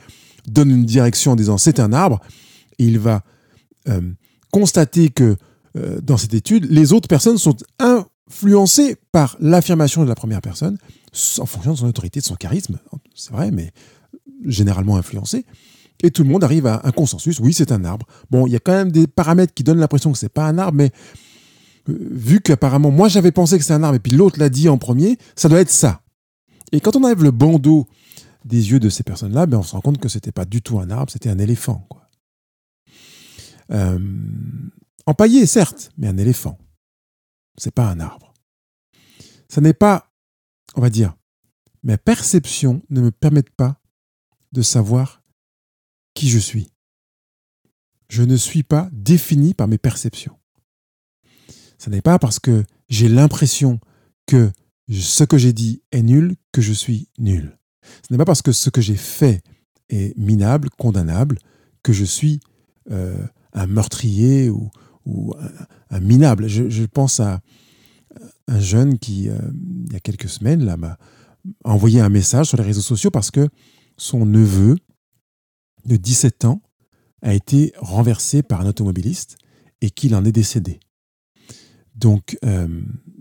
donne 0.49 0.71
une 0.71 0.85
direction 0.85 1.33
en 1.33 1.37
disant 1.37 1.59
c'est 1.59 1.79
un 1.79 1.93
arbre, 1.93 2.21
et 2.79 2.85
il 2.85 2.99
va 2.99 3.23
euh, 3.89 4.01
constater 4.51 5.11
que 5.11 5.37
euh, 5.77 6.01
dans 6.01 6.17
cette 6.17 6.35
étude, 6.35 6.71
les 6.71 6.93
autres 6.93 7.09
personnes 7.09 7.39
sont 7.39 7.57
influencées 7.79 8.97
par 9.11 9.37
l'affirmation 9.41 10.03
de 10.03 10.09
la 10.09 10.15
première 10.15 10.41
personne 10.41 10.79
en 11.39 11.47
fonction 11.47 11.73
de 11.73 11.79
son 11.79 11.87
autorité, 11.87 12.21
de 12.21 12.25
son 12.25 12.37
charisme, 12.37 12.79
c'est 13.15 13.33
vrai, 13.33 13.51
mais 13.51 13.73
généralement 14.47 14.97
influencé. 14.97 15.45
Et 16.03 16.11
tout 16.11 16.25
le 16.25 16.31
monde 16.31 16.43
arrive 16.43 16.67
à 16.67 16.81
un 16.85 16.91
consensus, 16.91 17.39
oui, 17.39 17.53
c'est 17.53 17.71
un 17.71 17.85
arbre. 17.85 18.07
Bon, 18.31 18.47
il 18.47 18.53
y 18.53 18.57
a 18.57 18.59
quand 18.59 18.73
même 18.73 18.91
des 18.91 19.07
paramètres 19.07 19.55
qui 19.55 19.63
donnent 19.63 19.79
l'impression 19.79 20.11
que 20.11 20.19
c'est 20.19 20.33
pas 20.33 20.47
un 20.47 20.59
arbre, 20.59 20.77
mais 20.77 20.91
euh, 21.89 22.09
vu 22.11 22.41
qu'apparemment, 22.41 22.91
moi 22.91 23.09
j'avais 23.09 23.31
pensé 23.31 23.59
que 23.59 23.65
c'est 23.65 23.73
un 23.73 23.83
arbre 23.83 23.97
et 23.97 24.01
puis 24.01 24.13
l'autre 24.13 24.39
l'a 24.39 24.49
dit 24.49 24.69
en 24.69 24.79
premier, 24.79 25.19
ça 25.37 25.49
doit 25.49 25.61
être 25.61 25.71
ça. 25.71 26.01
Et 26.73 26.81
quand 26.81 26.97
on 26.97 27.05
enlève 27.05 27.23
le 27.23 27.31
bandeau 27.31 27.87
des 28.45 28.71
yeux 28.71 28.81
de 28.81 28.89
ces 28.89 29.03
personnes-là, 29.03 29.47
ben 29.47 29.59
on 29.59 29.63
se 29.63 29.73
rend 29.73 29.81
compte 29.81 29.99
que 29.99 30.09
c'était 30.09 30.33
pas 30.33 30.45
du 30.45 30.63
tout 30.63 30.81
un 30.81 30.91
arbre, 30.91 31.13
c'était 31.13 31.29
un 31.29 31.39
éléphant. 31.39 31.87
Quoi. 31.89 32.09
Euh, 33.73 33.99
empaillé, 35.07 35.47
certes, 35.47 35.91
mais 35.97 36.09
un 36.09 36.17
éléphant. 36.17 36.59
C'est 37.59 37.75
pas 37.75 37.89
un 37.89 38.01
arbre. 38.01 38.33
Ça 39.49 39.61
n'est 39.61 39.75
pas 39.75 40.13
on 40.75 40.81
va 40.81 40.91
dire, 40.91 41.17
mes 41.83 41.97
perceptions 41.97 42.83
ne 42.91 43.01
me 43.01 43.11
permettent 43.11 43.51
pas 43.51 43.81
de 44.53 44.63
savoir 44.63 45.23
qui 46.15 46.29
je 46.29 46.39
suis. 46.39 46.73
Je 48.09 48.23
ne 48.23 48.37
suis 48.37 48.63
pas 48.63 48.89
défini 48.93 49.55
par 49.55 49.69
mes 49.69 49.79
perceptions. 49.79 50.39
Ce 51.79 51.91
n'est 51.91 52.03
pas 52.03 52.19
parce 52.19 52.39
que 52.39 52.65
j'ai 52.89 53.09
l'impression 53.09 53.81
que 54.27 54.53
ce 54.91 55.25
que 55.25 55.39
j'ai 55.39 55.53
dit 55.53 55.83
est 55.91 56.03
nul 56.03 56.37
que 56.53 56.61
je 56.61 56.73
suis 56.73 57.09
nul. 57.19 57.59
Ce 58.07 58.13
n'est 58.13 58.19
pas 58.19 58.25
parce 58.25 58.43
que 58.43 58.53
ce 58.53 58.71
que 58.71 58.81
j'ai 58.81 58.97
fait 58.97 59.43
est 59.89 60.17
minable, 60.17 60.71
condamnable, 60.71 61.39
que 61.83 61.93
je 61.93 62.05
suis 62.05 62.41
euh, 62.91 63.27
un 63.53 63.67
meurtrier 63.67 64.51
ou, 64.51 64.71
un, 65.91 66.01
minable. 66.01 66.47
je, 66.47 66.85
pense 66.87 67.21
à, 67.21 67.41
un 68.49 68.61
jeune 68.61 68.99
qui, 68.99 69.29
euh, 69.29 69.37
il 69.87 69.93
y 69.93 69.97
a 69.97 70.01
quelques 70.01 70.29
semaines, 70.29 70.65
là, 70.65 70.77
m'a 70.77 70.99
envoyé 71.65 72.01
un 72.01 72.09
message 72.09 72.47
sur 72.47 72.57
les 72.57 72.65
réseaux 72.65 72.81
sociaux 72.83 73.11
parce 73.11 73.31
que 73.31 73.49
son 73.97 74.27
neveu 74.27 74.77
de 75.87 75.97
17 75.97 76.45
ans 76.45 76.63
a 77.23 77.35
été 77.35 77.73
renversé 77.79 78.43
par 78.43 78.61
un 78.61 78.67
automobiliste 78.67 79.37
et 79.81 79.91
qu'il 79.91 80.15
en 80.15 80.25
est 80.25 80.33
décédé. 80.33 80.81
Donc, 81.95 82.39
euh, 82.45 82.69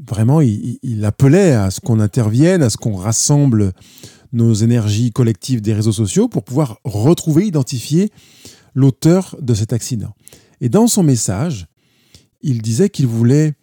vraiment, 0.07 0.41
il, 0.41 1.05
appelait 1.05 1.53
à 1.53 1.71
ce 1.71 1.81
qu'on 1.81 1.99
intervienne, 1.99 2.63
à 2.63 2.69
ce 2.69 2.77
qu'on 2.77 2.95
rassemble 2.95 3.73
nos 4.31 4.53
énergies 4.53 5.11
collectives 5.11 5.61
des 5.61 5.73
réseaux 5.73 5.91
sociaux 5.91 6.29
pour 6.29 6.43
pouvoir 6.43 6.79
retrouver, 6.83 7.45
identifier 7.45 8.11
l'auteur 8.73 9.35
de 9.41 9.53
cet 9.53 9.73
accident. 9.73 10.13
Et 10.59 10.69
dans 10.69 10.87
son 10.87 11.03
message, 11.03 11.67
il 12.41 12.61
disait 12.61 12.89
qu'il 12.89 13.07
voulait 13.07 13.53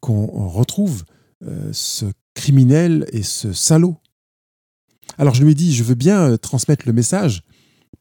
qu'on 0.00 0.48
retrouve 0.48 1.04
euh, 1.44 1.70
ce 1.72 2.06
criminel 2.34 3.06
et 3.12 3.22
ce 3.22 3.52
salaud. 3.52 3.96
Alors 5.18 5.34
je 5.34 5.42
lui 5.42 5.52
ai 5.52 5.54
dit, 5.54 5.74
je 5.74 5.82
veux 5.82 5.94
bien 5.94 6.30
euh, 6.30 6.36
transmettre 6.36 6.86
le 6.86 6.92
message 6.92 7.42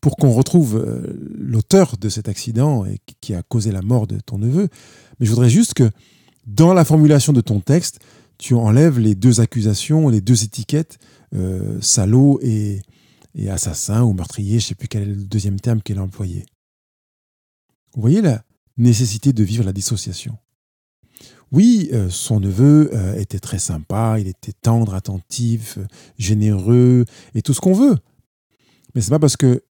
pour 0.01 0.16
qu'on 0.16 0.32
retrouve 0.32 0.77
euh, 0.77 1.20
l'auteur 1.36 1.98
de 1.98 2.10
cet 2.10 2.30
accident 2.30 2.86
qui 3.20 3.34
a 3.34 3.42
causé 3.42 3.72
la 3.72 3.82
mort 3.82 4.06
de 4.06 4.20
ton 4.20 4.38
neveu, 4.38 4.70
mais 5.20 5.25
je 5.25 5.32
voudrais 5.32 5.50
juste 5.50 5.74
que 5.74 5.89
dans 6.46 6.74
la 6.74 6.86
formulation 6.86 7.34
de 7.34 7.42
ton 7.42 7.60
texte, 7.60 8.00
tu 8.38 8.54
enlèves 8.54 9.00
les 9.00 9.16
deux 9.16 9.39
accusations, 9.42 10.10
les 10.10 10.22
deux 10.22 10.44
étiquettes, 10.44 11.00
salaud 11.82 12.39
et, 12.42 12.82
et, 13.36 13.50
assassin 13.50 14.04
ou 14.04 14.14
meurtrier, 14.14 14.60
je 14.60 14.66
ne 14.66 14.70
sais 14.70 14.76
plus 14.76 14.88
quel 14.88 15.04
est 15.04 15.14
le 15.14 15.26
deuxième 15.26 15.60
terme 15.60 15.82
qu'elle 15.82 16.00
a 16.00 16.04
employé. 16.04 16.46
Vous 17.94 18.02
voyez 18.02 18.22
la 18.22 18.44
nécessité 18.78 19.34
de 19.34 19.44
vivre 19.44 19.64
la 19.64 19.74
dissociation. 19.74 20.38
Oui, 21.52 21.90
euh, 21.94 22.10
son 22.10 22.40
neveu 22.40 22.90
euh, 22.94 23.16
était 23.16 23.40
très 23.40 23.60
sympa, 23.60 24.18
il 24.20 24.28
était 24.28 24.52
tendre, 24.52 24.94
attentif, 24.94 25.78
euh, 25.78 25.88
généreux 26.18 27.06
et 27.36 27.42
tout 27.42 27.54
ce 27.54 27.62
qu'on 27.62 27.74
veut. 27.74 27.98
Mais 28.94 29.02
c'est 29.02 29.10
pas 29.10 29.20
parce 29.20 29.38
que 29.38 29.64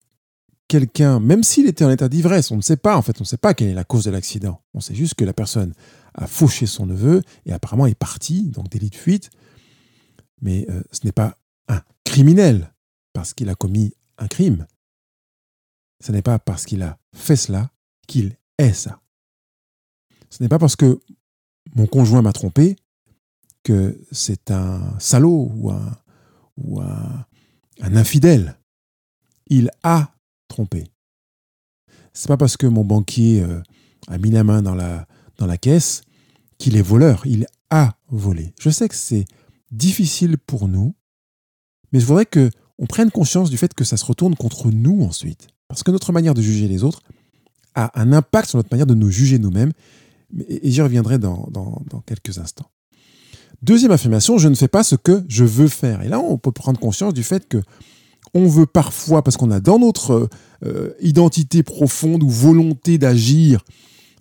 quelqu'un, 0.68 1.20
même 1.20 1.44
s'il 1.44 1.68
était 1.68 1.84
en 1.84 1.92
état 1.92 2.08
d'ivresse, 2.08 2.52
on 2.52 2.58
ne 2.58 2.62
sait 2.62 2.78
pas 2.78 2.96
en 2.96 3.02
fait, 3.02 3.20
on 3.20 3.24
ne 3.24 3.28
sait 3.28 3.38
pas 3.38 3.54
quelle 3.54 3.68
est 3.68 3.74
la 3.74 3.84
cause 3.84 4.06
de 4.06 4.12
l'accident. 4.12 4.62
On 4.74 4.80
sait 4.80 4.96
juste 4.96 5.16
que 5.16 5.26
la 5.26 5.34
personne 5.34 5.74
a 6.14 6.28
fauché 6.28 6.66
son 6.66 6.86
neveu 6.86 7.22
et 7.46 7.52
apparemment 7.52 7.88
est 7.88 7.96
partie, 7.96 8.44
donc 8.44 8.70
délit 8.70 8.90
de 8.90 8.96
fuite. 8.96 9.30
Mais 10.42 10.68
ce 10.92 11.00
n'est 11.06 11.12
pas 11.12 11.38
un 11.68 11.82
criminel 12.04 12.74
parce 13.16 13.34
qu'il 13.34 13.50
a 13.50 13.56
commis 13.56 13.94
un 14.18 14.28
crime. 14.28 14.68
Ce 16.04 16.12
n'est 16.12 16.22
pas 16.22 16.38
parce 16.38 16.66
qu'il 16.66 16.84
a 16.84 17.00
fait 17.16 17.38
cela 17.38 17.72
qu'il 18.08 18.38
est 18.58 18.74
ça. 18.74 19.02
Ce 20.30 20.44
n'est 20.44 20.50
pas 20.50 20.60
parce 20.60 20.76
que 20.76 21.00
mon 21.76 21.88
conjoint 21.88 22.22
m'a 22.22 22.34
trompé, 22.34 22.76
que 23.64 23.98
c'est 24.12 24.52
un 24.52 25.00
salaud 25.00 25.50
ou 26.58 26.82
un, 26.82 27.26
un, 27.80 27.96
infidèle. 27.96 28.60
Il 29.48 29.72
a 29.82 30.14
trompé. 30.50 30.84
C'est 32.12 32.28
pas 32.28 32.38
parce 32.38 32.58
que 32.58 32.68
mon 32.68 32.84
banquier 32.84 33.44
euh, 33.44 33.62
a 34.08 34.18
mis 34.18 34.30
la 34.30 34.44
main 34.44 34.62
dans 34.62 34.76
la, 34.76 35.08
dans 35.38 35.48
la 35.48 35.58
caisse 35.58 36.02
qu'il 36.58 36.76
est 36.76 36.82
voleur. 36.82 37.26
Il 37.26 37.48
a 37.70 37.98
volé. 38.10 38.54
Je 38.60 38.70
sais 38.70 38.90
que 38.90 38.96
c'est 38.96 39.26
difficile 39.72 40.38
pour 40.38 40.68
nous, 40.68 40.96
mais 41.94 42.02
je 42.02 42.06
voudrais 42.06 42.26
qu'on 42.78 42.86
prenne 42.86 43.12
conscience 43.12 43.50
du 43.50 43.58
fait 43.58 43.74
que 43.74 43.84
ça 43.84 43.98
se 43.98 44.06
retourne 44.06 44.36
contre 44.36 44.70
nous 44.72 45.04
ensuite. 45.04 45.48
Parce 45.68 45.84
que 45.84 45.92
notre 45.92 46.12
manière 46.12 46.34
de 46.34 46.42
juger 46.42 46.68
les 46.68 46.84
autres 46.84 47.02
a 47.74 48.00
un 48.00 48.14
impact 48.14 48.50
sur 48.50 48.58
notre 48.58 48.70
manière 48.72 48.86
de 48.86 48.94
nous 48.94 49.10
juger 49.10 49.40
nous-mêmes. 49.40 49.72
Et 50.48 50.72
j'y 50.72 50.82
reviendrai 50.82 51.18
dans, 51.18 51.50
quelques 52.06 52.40
instants. 52.40 52.70
Deuxième 53.62 53.92
affirmation, 53.92 54.38
je 54.38 54.48
ne 54.48 54.56
fais 54.56 54.68
pas 54.68 54.84
ce 54.84 54.96
que 54.96 55.24
je 55.28 55.46
veux 55.46 55.68
faire. 55.68 56.02
Et 56.02 56.10
là, 56.10 56.20
on 56.20 56.38
peut 56.38 56.52
prendre 56.52 56.80
conscience 56.80 57.14
du 57.14 57.24
fait 57.24 57.48
que 57.48 57.62
on 58.34 58.48
veut 58.48 58.66
parfois, 58.66 59.24
parce 59.24 59.38
qu'on 59.38 59.50
a 59.50 59.62
dans 59.62 59.80
notre 59.80 60.30
euh, 60.66 60.94
identité 61.00 61.64
profonde 61.64 62.22
ou 62.22 62.30
volonté 62.30 62.98
d'agir, 62.98 63.64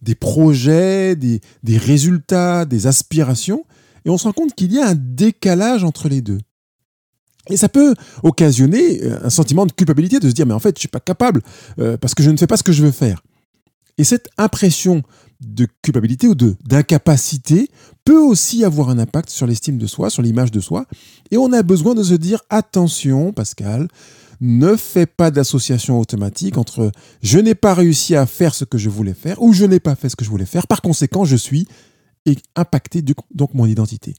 des 0.02 0.14
projets, 0.14 1.16
des, 1.16 1.40
des 1.64 1.78
résultats, 1.78 2.64
des 2.64 2.87
aspirations, 2.87 3.64
et 4.04 4.11
on 4.11 4.18
se 4.18 4.25
rend 4.25 4.32
compte 4.32 4.54
qu'il 4.54 4.73
y 4.73 4.78
a 4.78 4.87
un 4.88 4.94
décalage 4.94 5.82
entre 5.82 6.08
les 6.08 6.20
deux. 6.20 6.38
Et 7.50 7.56
ça 7.56 7.68
peut 7.68 7.94
occasionner 8.22 9.02
euh, 9.02 9.18
un 9.22 9.30
sentiment 9.30 9.66
de 9.66 9.72
culpabilité 9.72 10.18
de 10.18 10.28
se 10.28 10.34
dire 10.34 10.46
mais 10.46 10.54
en 10.54 10.58
fait 10.58 10.76
je 10.76 10.80
suis 10.80 10.88
pas 10.88 11.00
capable 11.00 11.42
euh, 11.78 11.96
parce 11.96 12.14
que 12.14 12.22
je 12.22 12.30
ne 12.30 12.36
fais 12.36 12.46
pas 12.46 12.56
ce 12.56 12.62
que 12.62 12.72
je 12.72 12.82
veux 12.82 12.90
faire. 12.90 13.22
Et 13.98 14.04
cette 14.04 14.28
impression 14.38 15.02
de 15.40 15.66
culpabilité 15.82 16.26
ou 16.26 16.34
d'incapacité 16.34 17.68
peut 18.04 18.18
aussi 18.18 18.64
avoir 18.64 18.88
un 18.88 18.98
impact 18.98 19.30
sur 19.30 19.46
l'estime 19.46 19.78
de 19.78 19.86
soi, 19.86 20.10
sur 20.10 20.22
l'image 20.22 20.50
de 20.50 20.60
soi. 20.60 20.86
Et 21.30 21.36
on 21.36 21.52
a 21.52 21.62
besoin 21.62 21.94
de 21.94 22.02
se 22.02 22.14
dire 22.14 22.40
attention 22.50 23.32
Pascal, 23.32 23.88
ne 24.40 24.74
fais 24.74 25.06
pas 25.06 25.30
d'association 25.30 26.00
automatique 26.00 26.56
entre 26.56 26.90
je 27.22 27.38
n'ai 27.38 27.54
pas 27.54 27.74
réussi 27.74 28.16
à 28.16 28.26
faire 28.26 28.54
ce 28.54 28.64
que 28.64 28.78
je 28.78 28.88
voulais 28.88 29.14
faire 29.14 29.40
ou 29.42 29.52
je 29.52 29.64
n'ai 29.64 29.80
pas 29.80 29.94
fait 29.94 30.08
ce 30.08 30.16
que 30.16 30.24
je 30.24 30.30
voulais 30.30 30.46
faire. 30.46 30.66
Par 30.66 30.82
conséquent, 30.82 31.24
je 31.24 31.36
suis 31.36 31.68
impacté 32.56 33.02
donc 33.02 33.54
mon 33.54 33.66
identité 33.66 34.14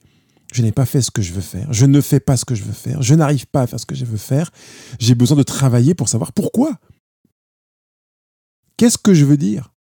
je 0.56 0.62
n'ai 0.62 0.72
pas 0.72 0.86
fait 0.86 1.02
ce 1.02 1.12
que 1.12 1.22
je 1.22 1.34
veux 1.34 1.42
faire, 1.42 1.72
je 1.74 1.86
ne 1.86 2.00
fais 2.00 2.22
pas 2.22 2.38
ce 2.38 2.46
que 2.46 2.56
je 2.56 2.64
veux 2.64 2.72
faire, 2.72 3.02
je 3.02 3.14
n'arrive 3.14 3.46
pas 3.46 3.64
à 3.64 3.68
faire 3.68 3.80
ce 3.80 3.86
que 3.86 3.94
je 3.94 4.06
veux 4.06 4.18
faire, 4.18 4.52
j'ai 5.00 5.14
besoin 5.14 5.36
de 5.36 5.44
travailler 5.44 5.94
pour 5.94 6.08
savoir 6.08 6.32
pourquoi. 6.32 6.80
Qu'est-ce 8.78 8.98
que 8.98 9.14
je 9.14 9.26
veux 9.26 9.36
dire? 9.36 9.74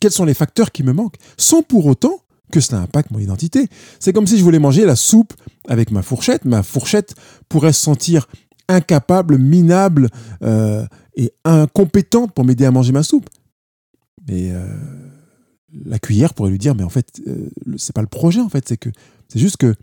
Quels 0.00 0.12
sont 0.12 0.24
les 0.24 0.32
facteurs 0.32 0.72
qui 0.72 0.82
me 0.82 0.94
manquent? 0.94 1.18
Sans 1.36 1.62
pour 1.62 1.84
autant 1.84 2.22
que 2.50 2.60
cela 2.60 2.80
impacte 2.80 3.10
mon 3.10 3.18
identité. 3.18 3.68
C'est 4.00 4.14
comme 4.14 4.26
si 4.26 4.38
je 4.38 4.44
voulais 4.44 4.58
manger 4.58 4.86
la 4.86 4.96
soupe 4.96 5.34
avec 5.68 5.90
ma 5.90 6.00
fourchette. 6.00 6.46
Ma 6.46 6.62
fourchette 6.62 7.14
pourrait 7.50 7.74
se 7.74 7.82
sentir 7.82 8.28
incapable, 8.66 9.36
minable 9.36 10.08
euh, 10.42 10.86
et 11.16 11.34
incompétente 11.44 12.32
pour 12.32 12.46
m'aider 12.46 12.64
à 12.64 12.70
manger 12.70 12.92
ma 12.92 13.02
soupe. 13.02 13.28
Mais 14.26 14.52
euh, 14.52 14.66
la 15.84 15.98
cuillère 15.98 16.32
pourrait 16.32 16.50
lui 16.50 16.58
dire, 16.58 16.74
mais 16.74 16.84
en 16.84 16.88
fait, 16.88 17.20
euh, 17.26 17.50
c'est 17.76 17.94
pas 17.94 18.00
le 18.00 18.08
projet, 18.08 18.40
en 18.40 18.48
fait, 18.48 18.66
c'est 18.66 18.78
que 18.78 18.88
c'est 19.28 19.38
juste 19.38 19.58
que 19.58 19.74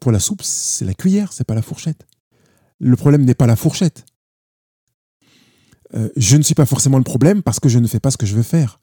pour 0.00 0.12
la 0.12 0.18
soupe, 0.18 0.42
c'est 0.42 0.84
la 0.84 0.94
cuillère, 0.94 1.32
c'est 1.32 1.44
pas 1.44 1.54
la 1.54 1.62
fourchette. 1.62 2.06
Le 2.78 2.96
problème 2.96 3.24
n'est 3.24 3.34
pas 3.34 3.46
la 3.46 3.56
fourchette. 3.56 4.04
Euh, 5.94 6.08
je 6.16 6.36
ne 6.36 6.42
suis 6.42 6.54
pas 6.54 6.66
forcément 6.66 6.98
le 6.98 7.04
problème 7.04 7.42
parce 7.42 7.60
que 7.60 7.68
je 7.68 7.78
ne 7.78 7.86
fais 7.86 8.00
pas 8.00 8.10
ce 8.10 8.16
que 8.16 8.26
je 8.26 8.34
veux 8.34 8.42
faire. 8.42 8.80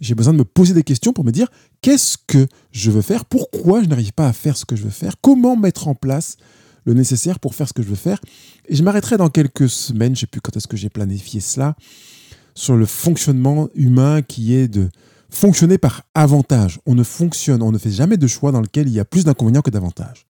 J'ai 0.00 0.14
besoin 0.14 0.32
de 0.32 0.38
me 0.38 0.44
poser 0.44 0.74
des 0.74 0.82
questions 0.82 1.12
pour 1.12 1.24
me 1.24 1.30
dire 1.30 1.48
qu'est-ce 1.80 2.16
que 2.26 2.46
je 2.72 2.90
veux 2.90 3.02
faire, 3.02 3.24
pourquoi 3.24 3.82
je 3.82 3.88
n'arrive 3.88 4.12
pas 4.12 4.26
à 4.26 4.32
faire 4.32 4.56
ce 4.56 4.64
que 4.64 4.76
je 4.76 4.82
veux 4.82 4.90
faire, 4.90 5.14
comment 5.20 5.56
mettre 5.56 5.88
en 5.88 5.94
place 5.94 6.36
le 6.84 6.94
nécessaire 6.94 7.38
pour 7.38 7.54
faire 7.54 7.68
ce 7.68 7.72
que 7.72 7.82
je 7.82 7.88
veux 7.88 7.94
faire? 7.94 8.20
Et 8.68 8.74
je 8.74 8.82
m'arrêterai 8.82 9.16
dans 9.16 9.28
quelques 9.28 9.68
semaines, 9.68 10.16
je 10.16 10.20
ne 10.20 10.20
sais 10.22 10.26
plus 10.26 10.40
quand 10.40 10.56
est-ce 10.56 10.66
que 10.66 10.76
j'ai 10.76 10.90
planifié 10.90 11.40
cela, 11.40 11.76
sur 12.54 12.76
le 12.76 12.84
fonctionnement 12.84 13.68
humain 13.74 14.22
qui 14.22 14.54
est 14.54 14.68
de 14.68 14.88
fonctionner 15.32 15.78
par 15.78 16.02
avantage. 16.14 16.78
On 16.86 16.94
ne 16.94 17.02
fonctionne, 17.02 17.62
on 17.62 17.72
ne 17.72 17.78
fait 17.78 17.90
jamais 17.90 18.16
de 18.16 18.26
choix 18.26 18.52
dans 18.52 18.60
lequel 18.60 18.86
il 18.86 18.94
y 18.94 19.00
a 19.00 19.04
plus 19.04 19.24
d'inconvénients 19.24 19.62
que 19.62 19.70
d'avantages. 19.70 20.26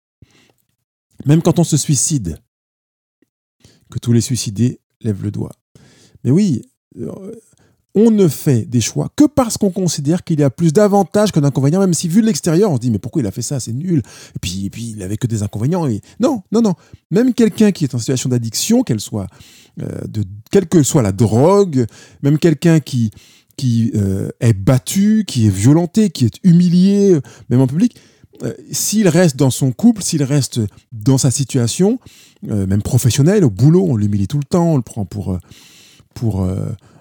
Même 1.26 1.42
quand 1.42 1.60
on 1.60 1.64
se 1.64 1.78
suicide, 1.78 2.38
que 3.90 4.00
tous 4.00 4.14
les 4.14 4.22
suicidés 4.22 4.80
lèvent 5.02 5.24
le 5.24 5.32
doigt. 5.32 5.52
Mais 6.24 6.32
oui, 6.32 6.62
euh, 7.00 7.34
on 7.94 8.10
ne 8.10 8.28
fait 8.28 8.66
des 8.66 8.80
choix 8.80 9.10
que 9.16 9.26
parce 9.26 9.58
qu'on 9.58 9.72
considère 9.72 10.24
qu'il 10.24 10.40
y 10.40 10.44
a 10.44 10.50
plus 10.50 10.72
d'avantages 10.72 11.32
que 11.32 11.40
d'inconvénients, 11.40 11.82
même 11.82 11.94
si 11.94 12.08
vu 12.08 12.22
de 12.22 12.28
l'extérieur, 12.28 12.72
on 12.72 12.76
se 12.76 12.82
dit 12.82 12.92
mais 12.92 13.00
pourquoi 13.00 13.22
il 13.22 13.28
a 13.28 13.32
fait 13.32 13.42
ça, 13.42 13.60
c'est 13.60 13.74
nul. 13.74 14.02
Et 14.36 14.40
puis, 14.40 14.70
puis 14.70 14.92
il 14.92 14.98
n'avait 14.98 15.18
que 15.18 15.28
des 15.28 15.44
inconvénients. 15.44 15.88
Et... 15.88 16.02
Non, 16.20 16.44
non, 16.52 16.62
non. 16.62 16.76
Même 17.10 17.34
quelqu'un 17.34 17.72
qui 17.72 17.84
est 17.84 17.94
en 17.94 18.00
situation 18.00 18.30
d'addiction, 18.30 18.84
qu'elle 18.84 19.02
soit 19.02 19.28
euh, 19.82 20.02
quelle 20.52 20.68
que 20.68 20.84
soit 20.84 21.02
la 21.02 21.12
drogue, 21.12 21.86
même 22.24 22.38
quelqu'un 22.38 22.80
qui 22.80 23.12
qui 23.56 23.92
euh, 23.96 24.30
est 24.40 24.54
battu, 24.54 25.24
qui 25.28 25.48
est 25.48 25.52
violenté, 25.52 26.10
qui 26.10 26.26
est 26.26 26.40
humilié, 26.44 27.20
même 27.50 27.62
en 27.62 27.68
public, 27.68 27.98
euh, 28.44 28.54
s'il 28.72 29.08
reste 29.08 29.36
dans 29.36 29.50
son 29.50 29.72
couple, 29.72 30.02
s'il 30.02 30.24
reste 30.24 30.60
dans 30.92 31.18
sa 31.18 31.32
situation, 31.32 32.00
euh, 32.50 32.66
même 32.66 32.82
professionnelle, 32.82 33.44
au 33.44 33.50
boulot, 33.50 33.86
on 33.88 33.96
l'humilie 33.96 34.28
tout 34.28 34.40
le 34.40 34.46
temps, 34.46 34.74
on 34.74 34.78
le 34.78 34.82
prend 34.82 35.06
pour, 35.06 35.38
pour 36.14 36.48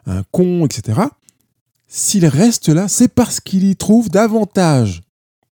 un 0.06 0.22
con, 0.30 0.66
etc. 0.66 1.00
S'il 1.88 2.26
reste 2.26 2.68
là, 2.68 2.88
c'est 2.88 3.08
parce 3.08 3.40
qu'il 3.40 3.64
y 3.64 3.74
trouve 3.76 4.10
davantage, 4.10 5.02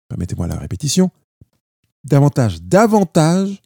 permettez-moi 0.07 0.47
la 0.47 0.57
répétition, 0.57 1.09
davantage 2.03 2.61
davantage 2.61 3.61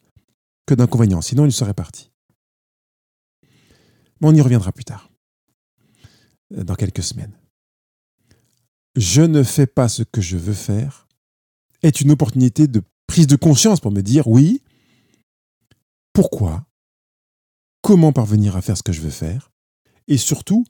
que 0.66 0.74
d'inconvénients. 0.74 1.20
Sinon, 1.20 1.44
il 1.44 1.52
serait 1.52 1.74
parti. 1.74 2.10
Mais 4.20 4.28
on 4.28 4.34
y 4.34 4.40
reviendra 4.40 4.72
plus 4.72 4.84
tard. 4.84 5.11
Dans 6.56 6.74
quelques 6.74 7.02
semaines. 7.02 7.32
Je 8.96 9.22
ne 9.22 9.42
fais 9.42 9.66
pas 9.66 9.88
ce 9.88 10.02
que 10.02 10.20
je 10.20 10.36
veux 10.36 10.52
faire 10.52 11.08
est 11.82 12.00
une 12.00 12.10
opportunité 12.10 12.66
de 12.66 12.82
prise 13.06 13.26
de 13.26 13.36
conscience 13.36 13.80
pour 13.80 13.90
me 13.90 14.02
dire 14.02 14.26
oui, 14.26 14.62
pourquoi, 16.12 16.66
comment 17.80 18.12
parvenir 18.12 18.56
à 18.56 18.62
faire 18.62 18.76
ce 18.76 18.82
que 18.82 18.92
je 18.92 19.00
veux 19.00 19.10
faire, 19.10 19.50
et 20.08 20.16
surtout, 20.16 20.64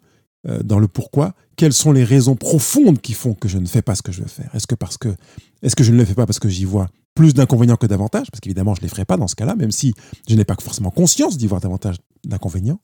euh, 0.47 0.63
dans 0.63 0.79
le 0.79 0.89
pourquoi, 0.89 1.35
quelles 1.57 1.73
sont 1.73 1.93
les 1.93 2.05
raisons 2.05 2.37
profondes 2.37 3.01
qui 3.01 3.13
font 3.13 3.35
que 3.35 3.49
je 3.49 3.59
ne 3.59 3.67
fais 3.67 3.83
pas 3.83 3.95
ce 3.95 4.03
que 4.03 4.13
je 4.13 4.23
veux 4.23 4.29
faire. 4.29 4.55
Est-ce 4.55 4.67
que, 4.67 4.75
parce 4.75 4.99
que, 4.99 5.15
est-ce 5.63 5.77
que 5.77 5.85
je 5.85 5.93
ne 5.93 5.97
le 5.97 6.05
fais 6.05 6.15
pas 6.15 6.27
parce 6.27 6.39
que 6.39 6.49
j'y 6.49 6.65
vois 6.65 6.89
plus 7.15 7.35
d'inconvénients 7.35 7.77
que 7.77 7.87
d'avantages? 7.87 8.31
Parce 8.31 8.41
qu'évidemment, 8.41 8.75
je 8.75 8.81
ne 8.81 8.85
les 8.85 8.89
ferai 8.89 9.05
pas 9.05 9.17
dans 9.17 9.29
ce 9.29 9.37
cas-là, 9.37 9.55
même 9.55 9.71
si 9.71 9.95
je 10.29 10.35
n'ai 10.35 10.45
pas 10.45 10.57
forcément 10.61 10.91
conscience 10.91 11.37
d'y 11.37 11.47
voir 11.47 11.61
davantage 11.61 11.97
d'inconvénients. 12.25 12.81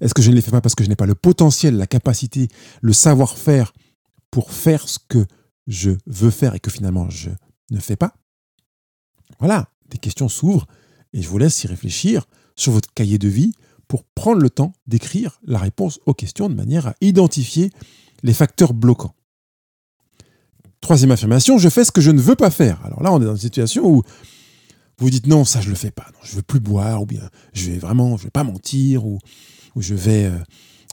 Est-ce 0.00 0.14
que 0.14 0.22
je 0.22 0.30
ne 0.30 0.34
les 0.34 0.40
fais 0.40 0.50
pas 0.50 0.60
parce 0.60 0.74
que 0.74 0.84
je 0.84 0.88
n'ai 0.88 0.96
pas 0.96 1.06
le 1.06 1.14
potentiel, 1.14 1.76
la 1.76 1.86
capacité, 1.86 2.48
le 2.80 2.92
savoir-faire 2.92 3.72
pour 4.30 4.52
faire 4.52 4.88
ce 4.88 4.98
que 5.08 5.26
je 5.66 5.90
veux 6.06 6.30
faire 6.30 6.54
et 6.54 6.60
que 6.60 6.70
finalement 6.70 7.10
je 7.10 7.30
ne 7.70 7.80
fais 7.80 7.96
pas? 7.96 8.14
Voilà, 9.38 9.68
des 9.90 9.98
questions 9.98 10.28
s'ouvrent 10.28 10.66
et 11.12 11.22
je 11.22 11.28
vous 11.28 11.38
laisse 11.38 11.62
y 11.64 11.66
réfléchir 11.66 12.26
sur 12.56 12.72
votre 12.72 12.92
cahier 12.92 13.18
de 13.18 13.28
vie 13.28 13.52
pour 13.88 14.04
prendre 14.04 14.40
le 14.40 14.50
temps 14.50 14.72
d'écrire 14.86 15.40
la 15.44 15.58
réponse 15.58 15.98
aux 16.06 16.14
questions 16.14 16.48
de 16.48 16.54
manière 16.54 16.86
à 16.86 16.94
identifier 17.00 17.72
les 18.22 18.32
facteurs 18.34 18.72
bloquants. 18.72 19.14
Troisième 20.80 21.10
affirmation, 21.10 21.58
je 21.58 21.68
fais 21.68 21.84
ce 21.84 21.92
que 21.92 22.00
je 22.00 22.10
ne 22.10 22.20
veux 22.20 22.36
pas 22.36 22.50
faire. 22.50 22.80
Alors 22.84 23.02
là, 23.02 23.12
on 23.12 23.20
est 23.20 23.24
dans 23.24 23.34
une 23.34 23.40
situation 23.40 23.86
où 23.86 24.02
vous 24.98 25.10
dites 25.10 25.26
non, 25.26 25.44
ça 25.44 25.60
je 25.60 25.70
le 25.70 25.74
fais 25.74 25.90
pas, 25.90 26.06
non, 26.12 26.20
je 26.22 26.36
veux 26.36 26.42
plus 26.42 26.60
boire, 26.60 27.02
ou 27.02 27.06
bien 27.06 27.28
je 27.52 27.70
vais 27.70 27.78
vraiment, 27.78 28.16
je 28.16 28.24
vais 28.24 28.30
pas 28.30 28.44
mentir, 28.44 29.06
ou 29.06 29.18
où 29.74 29.82
je 29.82 29.94
vais 29.94 30.26
euh, 30.26 30.38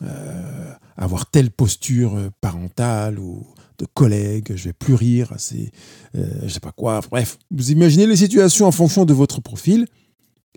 euh, 0.03 0.73
avoir 0.95 1.29
telle 1.29 1.51
posture 1.51 2.15
euh, 2.15 2.29
parentale 2.41 3.19
ou 3.19 3.45
de 3.77 3.85
collègue, 3.93 4.53
je 4.55 4.65
vais 4.65 4.73
plus 4.73 4.95
rire, 4.95 5.33
c'est 5.37 5.71
je 6.15 6.47
sais 6.47 6.59
pas 6.59 6.71
quoi. 6.71 6.99
Bref, 7.11 7.37
vous 7.51 7.69
imaginez 7.69 8.07
les 8.07 8.15
situations 8.15 8.65
en 8.65 8.71
fonction 8.71 9.05
de 9.05 9.13
votre 9.13 9.39
profil 9.39 9.85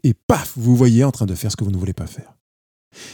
et 0.03 0.15
paf, 0.15 0.55
vous 0.57 0.75
voyez 0.75 1.05
en 1.05 1.11
train 1.11 1.27
de 1.27 1.35
faire 1.35 1.53
ce 1.53 1.57
que 1.57 1.65
vous 1.65 1.71
ne 1.71 1.77
voulez 1.77 1.93
pas 1.93 2.07
faire. 2.07 2.39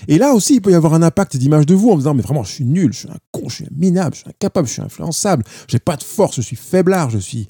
Et 0.07 0.17
là 0.19 0.33
aussi, 0.33 0.55
il 0.55 0.61
peut 0.63 0.71
y 0.71 0.75
avoir 0.75 0.95
un 0.95 1.03
impact 1.03 1.37
d'image 1.37 1.67
de 1.67 1.75
vous 1.75 1.89
en 1.89 1.95
vous 1.95 1.99
disant 1.99 2.15
mais 2.15 2.23
vraiment, 2.23 2.45
je 2.45 2.53
suis 2.53 2.65
nul, 2.65 2.93
je 2.93 3.01
suis 3.01 3.11
un 3.11 3.19
con, 3.33 3.49
je 3.49 3.57
suis 3.57 3.67
minable, 3.77 4.15
je 4.15 4.21
suis 4.21 4.29
incapable, 4.29 4.69
je 4.69 4.75
suis 4.75 4.83
influençable, 4.83 5.43
j'ai 5.67 5.81
pas 5.81 5.97
de 5.97 6.05
force, 6.05 6.37
je 6.37 6.43
suis 6.43 6.55
faiblard, 6.55 7.11
je 7.11 7.19
suis 7.19 7.49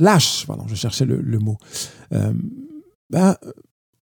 lâche, 0.00 0.44
pardon, 0.48 0.66
je 0.66 0.74
cherchais 0.74 1.04
le, 1.04 1.20
le 1.20 1.38
mot. 1.38 1.56
ben, 2.10 3.36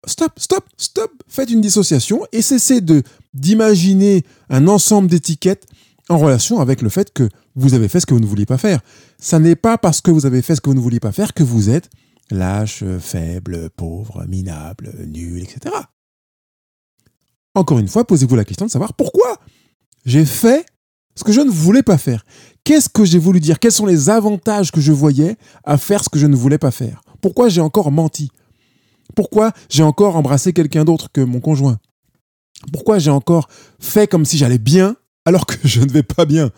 stop, 0.06 0.34
stop, 0.38 0.66
stop, 0.78 1.12
faites 1.28 1.50
une 1.50 1.62
dissociation 1.62 2.26
et 2.32 2.42
cessez 2.42 2.82
d'imaginer 3.34 4.24
un 4.50 4.68
ensemble 4.68 5.10
d'étiquettes 5.10 5.66
en 6.10 6.18
relation 6.18 6.60
avec 6.60 6.82
le 6.82 6.90
fait 6.90 7.12
que 7.14 7.30
vous 7.56 7.74
avez 7.74 7.88
fait 7.88 8.00
ce 8.00 8.06
que 8.06 8.14
vous 8.14 8.20
ne 8.20 8.26
vouliez 8.26 8.46
pas 8.46 8.58
faire. 8.58 8.82
Ça 9.20 9.40
n'est 9.40 9.56
pas 9.56 9.78
parce 9.78 10.02
que 10.02 10.12
vous 10.12 10.26
avez 10.26 10.42
fait 10.42 10.56
ce 10.56 10.62
que 10.62 10.70
vous 10.70 10.76
ne 10.76 10.82
vouliez 10.82 11.00
pas 11.00 11.12
faire 11.12 11.34
que 11.34 11.44
vous 11.44 11.70
êtes 11.70 11.90
lâche, 12.32 12.84
faible, 13.00 13.70
pauvre, 13.70 14.26
minable, 14.28 14.94
nul, 15.08 15.42
etc. 15.44 15.76
Encore 17.54 17.80
une 17.80 17.88
fois, 17.88 18.06
posez-vous 18.06 18.36
la 18.36 18.46
question 18.46 18.66
de 18.66 18.72
savoir 18.72 18.94
pourquoi 18.94 19.40
j'ai 20.06 20.26
fait 20.26 20.66
ce 21.16 21.24
que 21.24 21.32
je 21.32 21.42
ne 21.42 21.50
voulais 21.50 21.84
pas 21.84 21.98
faire. 21.98 22.26
Qu'est-ce 22.64 22.90
que 22.90 23.06
j'ai 23.06 23.20
voulu 23.20 23.40
dire? 23.40 23.60
Quels 23.60 23.72
sont 23.72 23.86
les 23.86 24.10
avantages 24.10 24.72
que 24.72 24.82
je 24.82 24.92
voyais 24.92 25.38
à 25.64 25.78
faire 25.78 26.04
ce 26.04 26.10
que 26.10 26.20
je 26.20 26.28
ne 26.28 26.36
voulais 26.36 26.58
pas 26.58 26.72
faire? 26.72 27.02
Pourquoi 27.22 27.48
j'ai 27.48 27.62
encore 27.62 27.92
menti? 27.92 28.30
Pourquoi 29.16 29.52
j'ai 29.70 29.84
encore 29.84 30.16
embrassé 30.16 30.54
quelqu'un 30.54 30.86
d'autre 30.86 31.12
que 31.12 31.22
mon 31.22 31.40
conjoint? 31.40 31.80
Pourquoi 32.72 33.00
j'ai 33.00 33.12
encore 33.12 33.48
fait 33.80 34.08
comme 34.08 34.26
si 34.26 34.38
j'allais 34.38 34.58
bien 34.58 34.96
alors 35.26 35.46
que 35.46 35.56
je 35.68 35.82
ne 35.82 35.92
vais 35.92 36.04
pas 36.04 36.26
bien? 36.26 36.52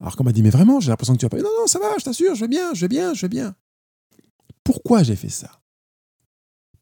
Alors 0.00 0.16
qu'on 0.16 0.24
m'a 0.24 0.32
dit, 0.32 0.42
mais 0.42 0.50
vraiment, 0.50 0.80
j'ai 0.80 0.90
l'impression 0.90 1.14
que 1.14 1.18
tu 1.18 1.26
vas 1.26 1.30
pas... 1.30 1.38
Non, 1.38 1.50
non, 1.60 1.66
ça 1.66 1.78
va, 1.78 1.88
je 1.98 2.04
t'assure, 2.04 2.34
je 2.34 2.42
vais 2.42 2.48
bien, 2.48 2.72
je 2.72 2.82
vais 2.82 2.88
bien, 2.88 3.14
je 3.14 3.22
vais 3.22 3.28
bien. 3.28 3.54
Pourquoi 4.62 5.02
j'ai 5.02 5.16
fait 5.16 5.28
ça? 5.28 5.50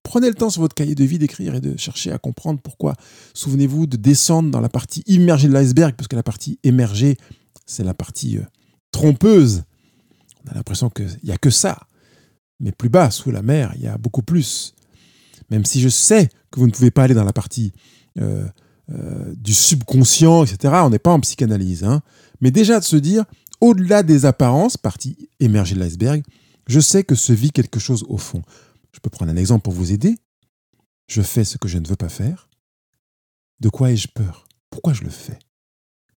Prenez 0.03 0.29
le 0.29 0.35
temps 0.35 0.51
sur 0.51 0.61
votre 0.61 0.75
cahier 0.75 0.95
de 0.95 1.05
vie 1.05 1.19
d'écrire 1.19 1.55
et 1.55 1.61
de 1.61 1.77
chercher 1.77 2.13
à 2.13 2.19
comprendre 2.19 2.61
pourquoi. 2.61 2.95
Souvenez-vous 3.35 3.87
de 3.87 3.97
descendre 3.97 4.51
dans 4.51 4.61
la 4.61 4.69
partie 4.69 5.03
immergée 5.07 5.49
de 5.49 5.53
l'iceberg, 5.53 5.97
parce 5.97 6.09
que 6.09 6.15
la 6.15 6.23
partie 6.23 6.61
émergée, 6.63 7.17
c'est 7.65 7.83
la 7.83 7.95
partie 7.95 8.39
euh, 8.39 8.45
trompeuse. 8.93 9.65
On 10.45 10.53
a 10.53 10.55
l'impression 10.55 10.91
qu'il 10.91 11.09
n'y 11.25 11.33
a 11.33 11.39
que 11.39 11.51
ça. 11.51 11.79
Mais 12.61 12.71
plus 12.71 12.89
bas, 12.89 13.11
sous 13.11 13.31
la 13.31 13.43
mer, 13.43 13.73
il 13.75 13.83
y 13.83 13.89
a 13.89 13.99
beaucoup 13.99 14.23
plus. 14.23 14.75
Même 15.51 15.65
si 15.65 15.81
je 15.81 15.89
sais 15.89 16.29
que 16.51 16.61
vous 16.61 16.67
ne 16.67 16.73
pouvez 16.73 16.91
pas 16.91 17.05
aller 17.05 17.15
dans 17.15 17.25
la 17.25 17.33
partie 17.33 17.73
euh, 18.19 18.47
euh, 18.91 19.35
du 19.37 19.53
subconscient, 19.53 20.45
etc. 20.45 20.75
On 20.85 20.91
n'est 20.91 20.99
pas 20.99 21.13
en 21.13 21.21
psychanalyse. 21.21 21.85
Hein. 21.85 22.03
Mais 22.41 22.51
déjà 22.51 22.79
de 22.79 22.85
se 22.85 22.97
dire, 22.97 23.25
au-delà 23.61 24.03
des 24.03 24.27
apparences, 24.27 24.77
partie 24.77 25.29
émergée 25.41 25.75
de 25.75 25.81
l'iceberg, 25.81 26.23
je 26.67 26.81
sais 26.81 27.05
que 27.05 27.15
se 27.15 27.33
vit 27.33 27.53
quelque 27.53 27.81
chose 27.81 28.05
au 28.09 28.19
fond. 28.19 28.43
Je 28.93 29.01
peux 29.01 29.11
prendre 29.11 29.31
un 29.31 29.37
exemple 29.37 29.63
pour 29.63 29.73
vous 29.73 29.93
aider. 29.93 30.17
Je 31.07 31.23
fais 31.23 31.45
ce 31.45 31.59
que 31.59 31.69
je 31.69 31.79
ne 31.79 31.87
veux 31.87 31.97
pas 31.97 32.09
faire. 32.09 32.49
De 33.61 33.69
quoi 33.69 33.91
ai-je 33.91 34.09
peur? 34.09 34.47
Pourquoi 34.71 34.93
je 34.93 35.03
le 35.03 35.11
fais? 35.11 35.39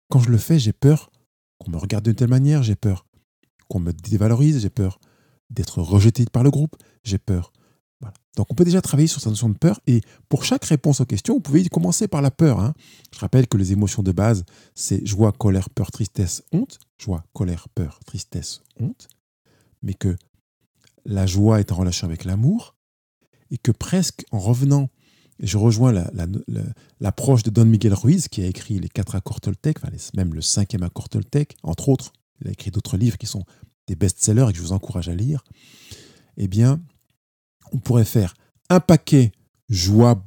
Quand 0.08 0.20
je 0.20 0.30
le 0.30 0.38
fais, 0.38 0.58
j'ai 0.58 0.72
peur 0.72 1.10
qu'on 1.58 1.70
me 1.70 1.76
regarde 1.76 2.04
d'une 2.04 2.14
telle 2.14 2.28
manière, 2.28 2.62
j'ai 2.62 2.76
peur 2.76 3.06
qu'on 3.68 3.80
me 3.80 3.92
dévalorise, 3.92 4.60
j'ai 4.60 4.70
peur 4.70 5.00
d'être 5.50 5.82
rejeté 5.82 6.24
par 6.24 6.42
le 6.42 6.50
groupe, 6.50 6.76
j'ai 7.04 7.18
peur. 7.18 7.52
Donc 8.36 8.46
on 8.50 8.54
peut 8.54 8.64
déjà 8.64 8.80
travailler 8.80 9.08
sur 9.08 9.20
cette 9.20 9.30
notion 9.30 9.48
de 9.48 9.58
peur 9.58 9.80
et 9.88 10.00
pour 10.28 10.44
chaque 10.44 10.64
réponse 10.64 11.00
aux 11.00 11.04
questions, 11.04 11.34
vous 11.34 11.40
pouvez 11.40 11.68
commencer 11.68 12.06
par 12.06 12.22
la 12.22 12.30
peur. 12.30 12.60
Hein. 12.60 12.72
Je 13.12 13.18
rappelle 13.18 13.48
que 13.48 13.56
les 13.56 13.72
émotions 13.72 14.04
de 14.04 14.12
base, 14.12 14.44
c'est 14.76 15.04
joie, 15.04 15.32
colère, 15.32 15.68
peur, 15.70 15.90
tristesse, 15.90 16.44
honte. 16.52 16.78
Joie, 16.98 17.24
colère, 17.32 17.68
peur, 17.68 17.98
tristesse, 18.06 18.62
honte. 18.78 19.08
Mais 19.82 19.94
que 19.94 20.16
la 21.04 21.26
joie 21.26 21.58
est 21.58 21.72
en 21.72 21.76
relation 21.76 22.06
avec 22.06 22.24
l'amour, 22.24 22.76
et 23.50 23.58
que 23.58 23.72
presque 23.72 24.24
en 24.30 24.38
revenant, 24.38 24.88
je 25.40 25.56
rejoins 25.56 25.92
l'approche 27.00 27.42
de 27.42 27.50
Don 27.50 27.64
Miguel 27.64 27.94
Ruiz, 27.94 28.28
qui 28.28 28.42
a 28.42 28.46
écrit 28.46 28.78
les 28.78 28.88
quatre 28.88 29.14
accords 29.14 29.40
Toltec, 29.40 29.78
enfin 29.78 29.92
même 30.14 30.34
le 30.34 30.40
cinquième 30.40 30.82
accord 30.82 31.08
Toltec, 31.08 31.56
entre 31.62 31.88
autres, 31.88 32.12
il 32.40 32.48
a 32.48 32.50
écrit 32.50 32.70
d'autres 32.70 32.96
livres 32.96 33.18
qui 33.18 33.26
sont 33.26 33.44
des 33.86 33.96
best-sellers 33.96 34.46
et 34.48 34.52
que 34.52 34.58
je 34.58 34.62
vous 34.62 34.72
encourage 34.72 35.08
à 35.08 35.14
lire, 35.14 35.44
eh 36.36 36.48
bien, 36.48 36.80
on 37.72 37.78
pourrait 37.78 38.04
faire 38.04 38.34
un 38.70 38.80
paquet 38.80 39.32
joie, 39.68 40.26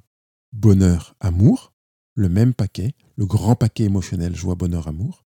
bonheur, 0.54 1.16
amour, 1.20 1.74
le 2.16 2.30
même 2.30 2.54
paquet, 2.54 2.96
le 3.16 3.26
grand 3.26 3.56
paquet 3.56 3.84
émotionnel 3.84 4.36
joie, 4.36 4.56
bonheur, 4.56 4.88
amour, 4.88 5.26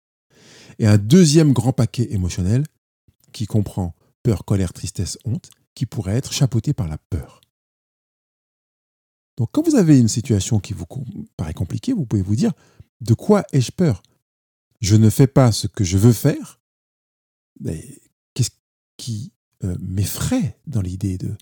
et 0.79 0.88
un 0.88 0.98
deuxième 0.98 1.53
grand 1.53 1.74
paquet 1.74 2.07
émotionnel 2.12 2.63
qui 3.31 3.45
comprend 3.45 3.95
peur, 4.24 4.45
colère, 4.45 4.74
tristesse, 4.74 5.17
honte, 5.25 5.50
qui 5.74 5.86
pourrait 5.86 6.15
être 6.15 6.34
chapeauté 6.34 6.74
par 6.74 6.88
la 6.88 6.98
peur. 6.98 7.41
Donc 9.38 9.50
quand 9.51 9.67
vous 9.67 9.75
avez 9.75 10.00
une 10.00 10.07
situation 10.07 10.60
qui 10.60 10.74
vous 10.74 10.86
paraît 11.36 11.53
compliquée, 11.53 11.93
vous 11.93 12.05
pouvez 12.05 12.22
vous 12.22 12.36
dire, 12.36 12.53
de 13.01 13.13
quoi 13.13 13.43
ai-je 13.51 13.72
peur? 13.72 14.01
Je 14.81 14.95
ne 14.95 15.10
fais 15.10 15.27
pas 15.27 15.51
ce 15.51 15.67
que 15.67 15.84
je 15.84 15.98
veux 15.98 16.13
faire. 16.13 16.62
Qu'est-ce 17.63 18.51
qui 18.98 19.34
euh, 19.63 19.75
m'effraie 19.79 20.57
dans 20.67 20.81
l'idée 20.81 21.17
de, 21.17 21.36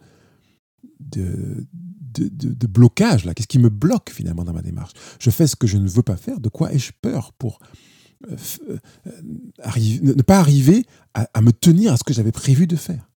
de, 0.99 1.65
de, 2.13 2.67
blocage 2.67 3.25
là 3.25 3.33
Qu'est-ce 3.33 3.47
qui 3.47 3.59
me 3.59 3.69
bloque 3.69 4.09
finalement 4.09 4.43
dans 4.43 4.53
ma 4.53 4.61
démarche? 4.61 4.93
Je 5.19 5.29
fais 5.29 5.47
ce 5.47 5.55
que 5.55 5.67
je 5.67 5.77
ne 5.77 5.87
veux 5.87 6.03
pas 6.03 6.17
faire. 6.17 6.39
De 6.39 6.49
quoi 6.49 6.73
ai-je 6.73 6.91
peur 7.01 7.33
pour 7.33 7.59
euh, 8.29 8.35
euh, 8.69 8.77
ne 10.01 10.21
pas 10.21 10.39
arriver 10.39 10.85
à, 11.13 11.41
me 11.41 11.51
tenir 11.51 11.93
à 11.93 11.97
ce 11.97 12.03
que 12.03 12.13
j'avais 12.13 12.31
prévu 12.31 12.67
de 12.67 12.75
faire? 12.75 13.09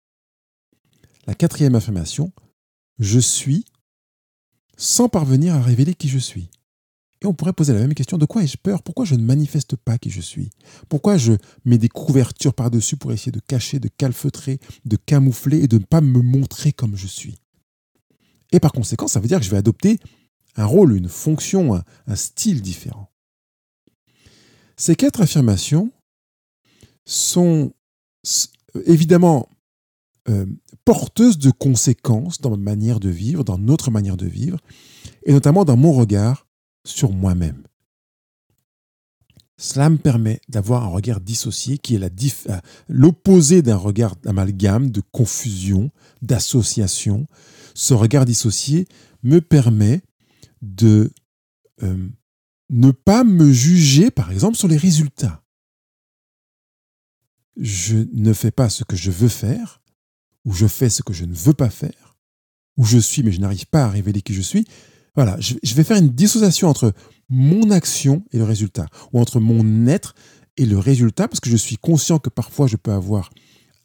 La 1.27 1.33
quatrième 1.33 1.75
affirmation, 1.75 2.31
je 2.99 3.19
suis 3.19 3.65
sans 4.77 5.09
parvenir 5.09 5.55
à 5.55 5.61
révéler 5.61 5.93
qui 5.93 6.09
je 6.09 6.19
suis. 6.19 6.49
Et 7.21 7.27
on 7.27 7.33
pourrait 7.33 7.53
poser 7.53 7.73
la 7.73 7.79
même 7.79 7.93
question, 7.93 8.17
de 8.17 8.25
quoi 8.25 8.43
ai-je 8.43 8.57
peur? 8.57 8.83
Pourquoi 8.83 9.05
je 9.05 9.15
ne 9.15 9.23
manifeste 9.23 9.77
pas 9.77 9.97
qui 9.97 10.09
je 10.09 10.19
suis? 10.19 10.51
Pourquoi 10.89 11.17
je 11.17 11.33
mets 11.63 11.77
des 11.77 11.87
couvertures 11.87 12.53
par-dessus 12.53 12.97
pour 12.97 13.13
essayer 13.13 13.31
de 13.31 13.39
cacher, 13.39 13.79
de 13.79 13.87
calfeutrer, 13.87 14.59
de 14.83 14.97
camoufler 14.97 15.63
et 15.63 15.67
de 15.67 15.77
ne 15.77 15.85
pas 15.85 16.01
me 16.01 16.21
montrer 16.21 16.73
comme 16.73 16.97
je 16.97 17.07
suis? 17.07 17.39
Et 18.55 18.61
par 18.61 18.71
conséquent, 18.71 19.09
ça 19.09 19.19
veut 19.19 19.27
dire 19.27 19.39
que 19.39 19.43
je 19.43 19.51
vais 19.51 19.57
adopter 19.57 19.99
un 20.55 20.63
rôle, 20.63 20.95
une 20.95 21.09
fonction, 21.09 21.83
un 22.07 22.15
style 22.15 22.61
différent. 22.61 23.11
Ces 24.77 24.95
quatre 24.95 25.19
affirmations 25.19 25.91
sont 27.03 27.73
évidemment 28.85 29.49
euh, 30.29 30.45
porteuses 30.85 31.37
de 31.37 31.51
conséquences 31.51 32.39
dans 32.39 32.51
ma 32.51 32.55
manière 32.55 33.01
de 33.01 33.09
vivre, 33.09 33.43
dans 33.43 33.57
notre 33.57 33.91
manière 33.91 34.15
de 34.15 34.25
vivre, 34.25 34.59
et 35.25 35.33
notamment 35.33 35.65
dans 35.65 35.75
mon 35.75 35.91
regard 35.91 36.47
sur 36.85 37.11
moi-même. 37.11 37.61
Cela 39.57 39.89
me 39.89 39.97
permet 39.97 40.39
d'avoir 40.47 40.85
un 40.85 40.89
regard 40.89 41.19
dissocié 41.19 41.77
qui 41.77 41.95
est 41.95 42.49
euh, 42.49 42.59
l'opposé 42.87 43.61
d'un 43.61 43.75
regard 43.75 44.15
d'amalgame, 44.15 44.91
de 44.91 45.01
confusion, 45.11 45.91
d'association. 46.21 47.27
Ce 47.75 47.93
regard 47.93 48.25
dissocié 48.25 48.87
me 49.21 49.41
permet 49.41 50.01
de 50.61 51.11
euh, 51.83 52.09
ne 52.69 52.91
pas 52.91 53.23
me 53.23 53.51
juger, 53.51 54.09
par 54.09 54.31
exemple, 54.31 54.57
sur 54.57 54.67
les 54.67 54.77
résultats. 54.77 55.43
Je 57.57 57.97
ne 58.13 58.33
fais 58.33 58.51
pas 58.51 58.69
ce 58.69 58.83
que 58.83 58.95
je 58.95 59.11
veux 59.11 59.27
faire, 59.27 59.81
ou 60.45 60.53
je 60.53 60.67
fais 60.67 60.89
ce 60.89 61.03
que 61.03 61.13
je 61.13 61.25
ne 61.25 61.33
veux 61.33 61.53
pas 61.53 61.69
faire, 61.69 62.17
ou 62.77 62.85
je 62.85 62.97
suis 62.97 63.23
mais 63.23 63.31
je 63.31 63.39
n'arrive 63.39 63.67
pas 63.67 63.85
à 63.85 63.89
révéler 63.89 64.21
qui 64.21 64.33
je 64.33 64.41
suis. 64.41 64.65
Voilà, 65.15 65.37
je 65.39 65.75
vais 65.75 65.83
faire 65.83 65.97
une 65.97 66.09
dissociation 66.09 66.67
entre 66.67 66.93
mon 67.29 67.71
action 67.71 68.23
et 68.31 68.37
le 68.37 68.43
résultat, 68.43 68.87
ou 69.13 69.19
entre 69.19 69.39
mon 69.39 69.87
être 69.87 70.15
et 70.57 70.65
le 70.65 70.77
résultat, 70.77 71.27
parce 71.27 71.39
que 71.39 71.49
je 71.49 71.57
suis 71.57 71.77
conscient 71.77 72.19
que 72.19 72.29
parfois 72.29 72.67
je 72.67 72.75
peux 72.77 72.91
avoir 72.91 73.29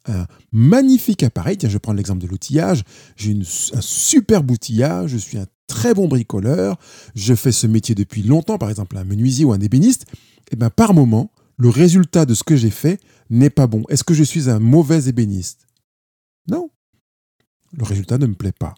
un 0.05 0.25
magnifique 0.51 1.23
appareil. 1.23 1.57
Tiens, 1.57 1.69
je 1.69 1.77
prends 1.77 1.93
l'exemple 1.93 2.21
de 2.21 2.27
l'outillage. 2.27 2.83
J'ai 3.15 3.37
un 3.73 3.81
super 3.81 4.41
outillage, 4.49 5.11
je 5.11 5.17
suis 5.17 5.37
un 5.37 5.45
très 5.67 5.93
bon 5.93 6.07
bricoleur, 6.07 6.77
je 7.15 7.33
fais 7.33 7.51
ce 7.51 7.65
métier 7.65 7.95
depuis 7.95 8.23
longtemps, 8.23 8.57
par 8.57 8.69
exemple 8.69 8.97
un 8.97 9.05
menuisier 9.05 9.45
ou 9.45 9.53
un 9.53 9.59
ébéniste, 9.61 10.03
et 10.11 10.53
eh 10.53 10.55
bien 10.57 10.69
par 10.69 10.93
moment, 10.93 11.31
le 11.57 11.69
résultat 11.69 12.25
de 12.25 12.33
ce 12.33 12.43
que 12.43 12.57
j'ai 12.57 12.71
fait 12.71 12.99
n'est 13.29 13.49
pas 13.49 13.67
bon. 13.67 13.83
Est-ce 13.87 14.03
que 14.03 14.13
je 14.13 14.23
suis 14.23 14.49
un 14.49 14.59
mauvais 14.59 15.07
ébéniste? 15.07 15.65
Non. 16.49 16.69
Le 17.71 17.83
résultat 17.85 18.17
ne 18.17 18.25
me 18.25 18.33
plaît 18.33 18.51
pas. 18.51 18.75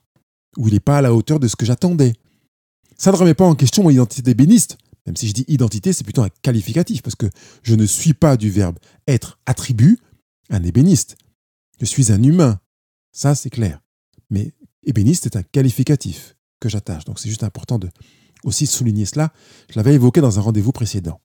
Ou 0.57 0.67
il 0.67 0.73
n'est 0.73 0.79
pas 0.79 0.99
à 0.99 1.01
la 1.01 1.13
hauteur 1.13 1.39
de 1.39 1.47
ce 1.47 1.55
que 1.55 1.65
j'attendais. 1.65 2.13
Ça 2.95 3.11
ne 3.11 3.15
remet 3.15 3.33
pas 3.33 3.45
en 3.45 3.55
question 3.55 3.81
mon 3.81 3.89
identité 3.89 4.21
d'ébéniste. 4.21 4.77
Même 5.07 5.15
si 5.15 5.27
je 5.27 5.33
dis 5.33 5.45
identité, 5.47 5.93
c'est 5.93 6.03
plutôt 6.03 6.21
un 6.21 6.29
qualificatif, 6.43 7.01
parce 7.01 7.15
que 7.15 7.25
je 7.63 7.75
ne 7.75 7.85
suis 7.85 8.13
pas 8.13 8.37
du 8.37 8.51
verbe 8.51 8.77
être 9.07 9.39
attribut 9.45 9.97
un 10.53 10.63
ébéniste. 10.63 11.17
Je 11.79 11.85
suis 11.85 12.11
un 12.11 12.21
humain. 12.21 12.59
Ça, 13.11 13.35
c'est 13.35 13.49
clair. 13.49 13.81
Mais 14.29 14.53
ébéniste 14.83 15.25
est 15.25 15.35
un 15.35 15.43
qualificatif 15.43 16.35
que 16.59 16.69
j'attache. 16.69 17.05
Donc 17.05 17.19
c'est 17.19 17.29
juste 17.29 17.43
important 17.43 17.79
de 17.79 17.89
aussi 18.43 18.67
souligner 18.67 19.05
cela. 19.05 19.31
Je 19.69 19.77
l'avais 19.77 19.93
évoqué 19.93 20.21
dans 20.21 20.39
un 20.39 20.41
rendez-vous 20.41 20.71
précédent. 20.71 21.21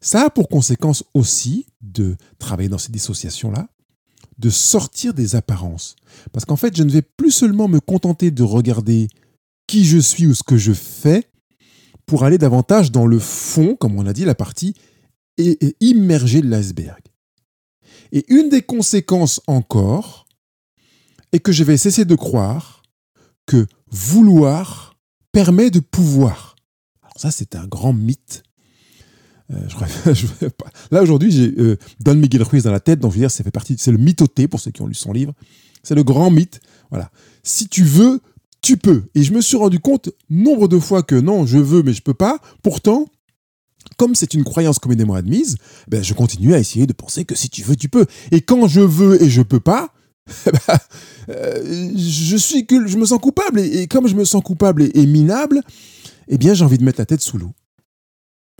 Ça 0.00 0.26
a 0.26 0.30
pour 0.30 0.48
conséquence 0.48 1.04
aussi 1.14 1.66
de 1.80 2.16
travailler 2.38 2.68
dans 2.68 2.78
ces 2.78 2.92
dissociations-là, 2.92 3.68
de 4.38 4.50
sortir 4.50 5.12
des 5.12 5.34
apparences. 5.34 5.96
Parce 6.32 6.44
qu'en 6.44 6.56
fait, 6.56 6.76
je 6.76 6.84
ne 6.84 6.90
vais 6.90 7.02
plus 7.02 7.32
seulement 7.32 7.68
me 7.68 7.80
contenter 7.80 8.30
de 8.30 8.42
regarder 8.42 9.08
qui 9.66 9.84
je 9.84 9.98
suis 9.98 10.26
ou 10.26 10.34
ce 10.34 10.42
que 10.42 10.56
je 10.56 10.72
fais, 10.72 11.30
pour 12.06 12.24
aller 12.24 12.38
davantage 12.38 12.90
dans 12.90 13.06
le 13.06 13.18
fond, 13.18 13.76
comme 13.76 13.96
on 13.96 14.06
a 14.06 14.12
dit, 14.12 14.24
la 14.24 14.34
partie 14.34 14.74
immergée 15.80 16.40
de 16.40 16.48
l'iceberg. 16.48 17.02
Et 18.12 18.24
une 18.28 18.48
des 18.48 18.62
conséquences 18.62 19.40
encore 19.46 20.26
est 21.32 21.40
que 21.40 21.52
je 21.52 21.64
vais 21.64 21.76
cesser 21.76 22.04
de 22.04 22.14
croire 22.14 22.82
que 23.46 23.66
vouloir 23.90 24.96
permet 25.32 25.70
de 25.70 25.80
pouvoir. 25.80 26.56
Alors 27.02 27.18
ça, 27.18 27.30
c'est 27.30 27.54
un 27.54 27.66
grand 27.66 27.92
mythe. 27.92 28.42
Euh, 29.50 29.66
là, 30.90 31.02
aujourd'hui, 31.02 31.30
j'ai 31.30 31.54
euh, 31.58 31.78
Don 32.00 32.14
Miguel 32.14 32.42
Ruiz 32.42 32.64
dans 32.64 32.72
la 32.72 32.80
tête, 32.80 33.00
donc 33.00 33.12
je 33.12 33.16
veux 33.16 33.22
dire, 33.22 33.30
ça 33.30 33.44
fait 33.44 33.50
partie, 33.50 33.76
c'est 33.78 33.92
le 33.92 33.98
mythoté 33.98 34.48
pour 34.48 34.60
ceux 34.60 34.70
qui 34.70 34.82
ont 34.82 34.86
lu 34.86 34.94
son 34.94 35.12
livre. 35.12 35.32
C'est 35.82 35.94
le 35.94 36.04
grand 36.04 36.30
mythe. 36.30 36.60
Voilà. 36.90 37.10
Si 37.42 37.68
tu 37.68 37.82
veux, 37.82 38.20
tu 38.60 38.76
peux. 38.76 39.04
Et 39.14 39.22
je 39.22 39.32
me 39.32 39.40
suis 39.40 39.56
rendu 39.56 39.80
compte 39.80 40.10
nombre 40.28 40.68
de 40.68 40.78
fois 40.78 41.02
que 41.02 41.14
non, 41.14 41.46
je 41.46 41.58
veux, 41.58 41.82
mais 41.82 41.92
je 41.92 42.02
peux 42.02 42.14
pas. 42.14 42.40
Pourtant, 42.62 43.06
comme 43.96 44.14
c'est 44.14 44.34
une 44.34 44.44
croyance 44.44 44.78
communément 44.78 45.14
admise, 45.14 45.56
ben, 45.88 46.02
je 46.02 46.14
continue 46.14 46.54
à 46.54 46.58
essayer 46.58 46.86
de 46.86 46.92
penser 46.92 47.24
que 47.24 47.34
si 47.34 47.48
tu 47.50 47.62
veux, 47.62 47.76
tu 47.76 47.88
peux. 47.88 48.06
Et 48.30 48.40
quand 48.40 48.66
je 48.68 48.80
veux 48.80 49.22
et 49.22 49.30
je 49.30 49.42
peux 49.42 49.60
pas, 49.60 49.92
eh 50.46 50.50
ben, 50.50 50.78
euh, 51.30 51.92
je 51.96 52.36
suis 52.36 52.66
je 52.68 52.96
me 52.96 53.06
sens 53.06 53.18
coupable 53.18 53.60
et, 53.60 53.86
comme 53.86 54.08
je 54.08 54.14
me 54.14 54.24
sens 54.24 54.42
coupable 54.42 54.88
et, 54.94 55.06
minable, 55.06 55.62
eh 56.28 56.38
bien 56.38 56.54
j'ai 56.54 56.64
envie 56.64 56.78
de 56.78 56.84
mettre 56.84 57.00
la 57.00 57.06
tête 57.06 57.22
sous 57.22 57.38
l'eau. 57.38 57.52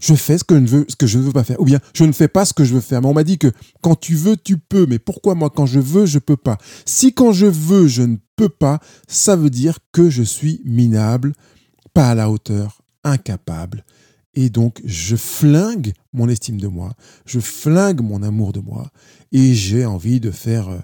Je 0.01 0.15
fais 0.15 0.39
ce 0.39 0.45
que, 0.45 0.55
je 0.55 0.61
ne 0.61 0.67
veux, 0.69 0.87
ce 0.89 0.95
que 0.95 1.09
je 1.09 1.19
ne 1.19 1.25
veux 1.25 1.33
pas 1.33 1.43
faire. 1.43 1.61
Ou 1.61 1.65
bien, 1.65 1.81
je 1.93 2.05
ne 2.05 2.13
fais 2.13 2.29
pas 2.29 2.45
ce 2.45 2.55
que 2.55 2.63
je 2.63 2.73
veux 2.73 2.81
faire. 2.81 3.03
Mais 3.03 3.09
on 3.09 3.15
m'a 3.15 3.25
dit 3.25 3.37
que 3.37 3.51
quand 3.81 3.97
tu 3.97 4.15
veux, 4.15 4.37
tu 4.37 4.57
peux. 4.57 4.87
Mais 4.87 5.01
pourquoi 5.01 5.35
moi, 5.35 5.51
quand 5.51 5.67
je 5.67 5.81
veux, 5.81 6.07
je 6.07 6.21
peux 6.21 6.37
pas? 6.37 6.57
Si 6.87 7.13
quand 7.13 7.33
je 7.33 7.47
veux, 7.47 7.89
je 7.89 8.03
ne 8.03 8.17
peux 8.37 8.49
pas, 8.49 8.79
ça 9.09 9.35
veut 9.35 9.51
dire 9.51 9.81
que 9.91 10.09
je 10.09 10.23
suis 10.23 10.63
minable, 10.65 11.33
pas 11.95 12.11
à 12.11 12.15
la 12.15 12.31
hauteur, 12.31 12.81
incapable. 13.03 13.85
Et 14.41 14.51
donc, 14.51 14.81
je 14.85 15.17
flingue 15.17 15.93
mon 16.13 16.29
estime 16.29 16.61
de 16.61 16.69
moi, 16.69 16.93
je 17.27 17.41
flingue 17.41 18.03
mon 18.03 18.23
amour 18.23 18.53
de 18.53 18.61
moi, 18.61 18.89
et 19.33 19.53
j'ai 19.53 19.85
envie 19.85 20.21
de 20.21 20.31
faire 20.31 20.69
euh, 20.69 20.79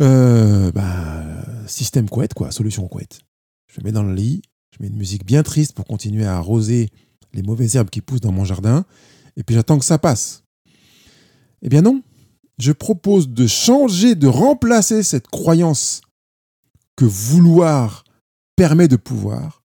euh 0.00 0.70
bah, 0.70 1.24
système 1.66 2.08
couette, 2.08 2.34
quoi, 2.34 2.52
solution 2.52 2.86
couette. 2.86 3.18
Je 3.66 3.80
me 3.80 3.86
mets 3.86 3.90
dans 3.90 4.04
le 4.04 4.14
lit, 4.14 4.42
je 4.70 4.80
mets 4.80 4.90
une 4.90 4.96
musique 4.96 5.26
bien 5.26 5.42
triste 5.42 5.72
pour 5.72 5.84
continuer 5.84 6.24
à 6.24 6.36
arroser 6.36 6.88
les 7.32 7.42
mauvaises 7.42 7.74
herbes 7.74 7.90
qui 7.90 8.00
poussent 8.00 8.20
dans 8.20 8.30
mon 8.30 8.44
jardin, 8.44 8.84
et 9.36 9.42
puis 9.42 9.56
j'attends 9.56 9.80
que 9.80 9.84
ça 9.84 9.98
passe. 9.98 10.44
Eh 11.62 11.68
bien 11.68 11.82
non, 11.82 12.00
je 12.58 12.70
propose 12.70 13.28
de 13.28 13.48
changer, 13.48 14.14
de 14.14 14.28
remplacer 14.28 15.02
cette 15.02 15.26
croyance 15.26 16.00
que 16.94 17.06
vouloir 17.06 18.04
permet 18.54 18.86
de 18.86 18.94
pouvoir, 18.94 19.61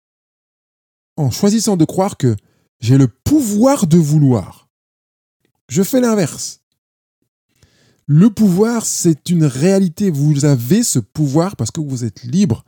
en 1.17 1.31
choisissant 1.31 1.77
de 1.77 1.85
croire 1.85 2.17
que 2.17 2.37
j'ai 2.81 2.99
le 2.99 3.09
pouvoir 3.09 3.87
de 3.87 3.97
vouloir. 3.97 4.69
Je 5.69 5.83
fais 5.83 6.01
l'inverse. 6.01 6.61
Le 8.07 8.31
pouvoir, 8.31 8.87
c'est 8.87 9.31
une 9.31 9.45
réalité. 9.45 10.11
Vous 10.11 10.45
avez 10.45 10.83
ce 10.83 11.01
pouvoir 11.01 11.57
parce 11.57 11.71
que 11.71 11.81
vous 11.81 12.05
êtes 12.05 12.23
libre. 12.23 12.65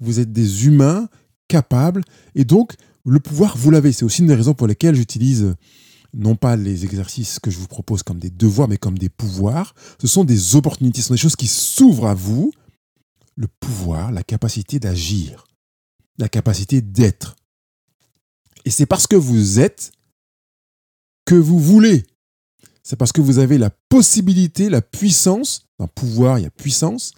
Vous 0.00 0.20
êtes 0.20 0.32
des 0.32 0.66
humains 0.66 1.08
capables. 1.48 2.02
Et 2.34 2.44
donc, 2.44 2.74
le 3.04 3.20
pouvoir, 3.20 3.56
vous 3.56 3.70
l'avez. 3.70 3.92
C'est 3.92 4.04
aussi 4.04 4.22
une 4.22 4.28
des 4.28 4.34
raisons 4.34 4.54
pour 4.54 4.66
lesquelles 4.66 4.94
j'utilise 4.94 5.54
non 6.14 6.36
pas 6.36 6.56
les 6.56 6.84
exercices 6.84 7.38
que 7.38 7.50
je 7.50 7.58
vous 7.58 7.66
propose 7.66 8.02
comme 8.02 8.18
des 8.18 8.30
devoirs, 8.30 8.68
mais 8.68 8.78
comme 8.78 8.96
des 8.96 9.10
pouvoirs. 9.10 9.74
Ce 10.00 10.06
sont 10.06 10.24
des 10.24 10.56
opportunités, 10.56 11.02
ce 11.02 11.08
sont 11.08 11.14
des 11.14 11.18
choses 11.18 11.36
qui 11.36 11.48
s'ouvrent 11.48 12.06
à 12.06 12.14
vous. 12.14 12.52
Le 13.36 13.46
pouvoir, 13.60 14.10
la 14.10 14.22
capacité 14.22 14.80
d'agir, 14.80 15.44
la 16.18 16.28
capacité 16.28 16.80
d'être. 16.80 17.36
Et 18.64 18.70
c'est 18.70 18.86
parce 18.86 19.06
que 19.06 19.16
vous 19.16 19.60
êtes 19.60 19.92
que 21.24 21.34
vous 21.34 21.58
voulez. 21.58 22.04
C'est 22.82 22.96
parce 22.96 23.12
que 23.12 23.20
vous 23.20 23.38
avez 23.38 23.58
la 23.58 23.70
possibilité, 23.70 24.70
la 24.70 24.80
puissance, 24.80 25.66
un 25.78 25.86
pouvoir, 25.86 26.38
il 26.38 26.42
y 26.42 26.46
a 26.46 26.50
puissance, 26.50 27.12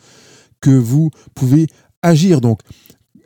que 0.61 0.71
vous 0.71 1.11
pouvez 1.35 1.69
agir. 2.03 2.41
Donc, 2.41 2.61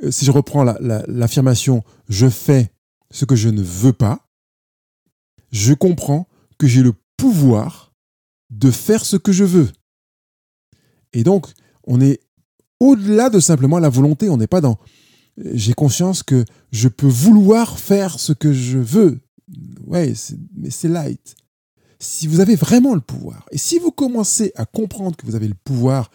euh, 0.02 0.10
si 0.10 0.24
je 0.24 0.30
reprends 0.30 0.62
l'affirmation 0.62 1.82
je 2.08 2.28
fais 2.28 2.70
ce 3.10 3.24
que 3.24 3.36
je 3.36 3.48
ne 3.48 3.62
veux 3.62 3.92
pas, 3.92 4.28
je 5.52 5.72
comprends 5.72 6.28
que 6.58 6.66
j'ai 6.66 6.82
le 6.82 6.92
pouvoir 7.16 7.92
de 8.50 8.70
faire 8.70 9.04
ce 9.04 9.16
que 9.16 9.32
je 9.32 9.44
veux. 9.44 9.70
Et 11.12 11.22
donc, 11.22 11.46
on 11.86 12.00
est 12.00 12.20
au-delà 12.80 13.30
de 13.30 13.40
simplement 13.40 13.78
la 13.78 13.88
volonté, 13.88 14.28
on 14.28 14.36
n'est 14.36 14.46
pas 14.46 14.60
dans 14.60 14.78
j'ai 15.38 15.74
conscience 15.74 16.22
que 16.22 16.44
je 16.72 16.88
peux 16.88 17.08
vouloir 17.08 17.78
faire 17.78 18.18
ce 18.18 18.32
que 18.32 18.52
je 18.52 18.78
veux. 18.78 19.20
Ouais, 19.86 20.12
mais 20.56 20.70
c'est 20.70 20.88
light 20.88 21.36
si 22.04 22.26
vous 22.26 22.40
avez 22.40 22.54
vraiment 22.54 22.94
le 22.94 23.00
pouvoir, 23.00 23.46
et 23.50 23.58
si 23.58 23.78
vous 23.78 23.90
commencez 23.90 24.52
à 24.56 24.66
comprendre 24.66 25.16
que 25.16 25.26
vous 25.26 25.34
avez 25.34 25.48
le 25.48 25.54
pouvoir, 25.54 26.10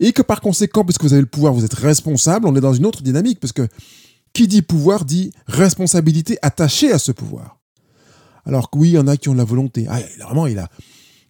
et 0.00 0.12
que 0.12 0.22
par 0.22 0.40
conséquent, 0.40 0.84
puisque 0.84 1.02
vous 1.02 1.12
avez 1.12 1.22
le 1.22 1.26
pouvoir, 1.26 1.52
vous 1.52 1.64
êtes 1.64 1.74
responsable, 1.74 2.46
on 2.46 2.54
est 2.54 2.60
dans 2.60 2.74
une 2.74 2.86
autre 2.86 3.02
dynamique, 3.02 3.40
parce 3.40 3.52
que 3.52 3.66
qui 4.32 4.46
dit 4.46 4.62
pouvoir 4.62 5.04
dit 5.04 5.32
responsabilité 5.46 6.38
attachée 6.42 6.92
à 6.92 6.98
ce 6.98 7.12
pouvoir. 7.12 7.60
Alors 8.46 8.70
que 8.70 8.78
oui, 8.78 8.90
il 8.90 8.94
y 8.94 8.98
en 8.98 9.06
a 9.08 9.16
qui 9.16 9.28
ont 9.28 9.34
la 9.34 9.44
volonté. 9.44 9.86
Ah, 9.88 10.00
vraiment, 10.24 10.46
il 10.46 10.58
a, 10.58 10.68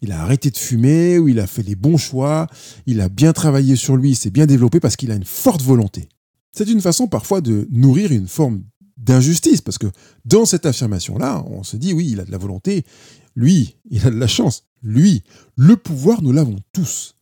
il 0.02 0.12
a 0.12 0.22
arrêté 0.22 0.50
de 0.50 0.56
fumer, 0.56 1.18
ou 1.18 1.28
il 1.28 1.40
a 1.40 1.46
fait 1.46 1.62
les 1.62 1.74
bons 1.74 1.96
choix, 1.96 2.46
il 2.86 3.00
a 3.00 3.08
bien 3.08 3.32
travaillé 3.32 3.76
sur 3.76 3.96
lui, 3.96 4.10
il 4.10 4.16
s'est 4.16 4.30
bien 4.30 4.46
développé 4.46 4.78
parce 4.78 4.96
qu'il 4.96 5.10
a 5.10 5.14
une 5.14 5.24
forte 5.24 5.62
volonté. 5.62 6.08
C'est 6.52 6.68
une 6.68 6.80
façon 6.80 7.08
parfois 7.08 7.40
de 7.40 7.66
nourrir 7.70 8.12
une 8.12 8.28
forme 8.28 8.64
d'injustice, 8.96 9.60
parce 9.60 9.78
que 9.78 9.90
dans 10.24 10.44
cette 10.44 10.66
affirmation-là, 10.66 11.44
on 11.46 11.62
se 11.62 11.76
dit, 11.76 11.92
oui, 11.92 12.10
il 12.10 12.20
a 12.20 12.24
de 12.24 12.30
la 12.30 12.38
volonté, 12.38 12.84
lui, 13.34 13.76
il 13.90 14.06
a 14.06 14.10
de 14.10 14.18
la 14.18 14.26
chance. 14.26 14.64
Lui, 14.82 15.22
le 15.56 15.76
pouvoir, 15.76 16.22
nous 16.22 16.32
l'avons 16.32 16.58
tous. 16.72 17.16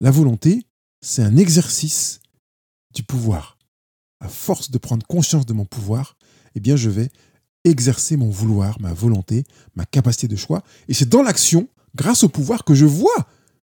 La 0.00 0.10
volonté, 0.10 0.66
c'est 1.00 1.22
un 1.22 1.36
exercice 1.36 2.20
du 2.94 3.02
pouvoir. 3.02 3.58
À 4.20 4.28
force 4.28 4.70
de 4.70 4.78
prendre 4.78 5.06
conscience 5.06 5.44
de 5.44 5.52
mon 5.52 5.64
pouvoir, 5.64 6.16
eh 6.54 6.60
bien, 6.60 6.76
je 6.76 6.90
vais 6.90 7.10
exercer 7.64 8.16
mon 8.16 8.30
vouloir, 8.30 8.80
ma 8.80 8.92
volonté, 8.92 9.44
ma 9.74 9.84
capacité 9.84 10.28
de 10.28 10.36
choix. 10.36 10.62
Et 10.88 10.94
c'est 10.94 11.08
dans 11.08 11.22
l'action, 11.22 11.68
grâce 11.94 12.22
au 12.22 12.28
pouvoir, 12.28 12.64
que 12.64 12.74
je 12.74 12.86
vois 12.86 13.28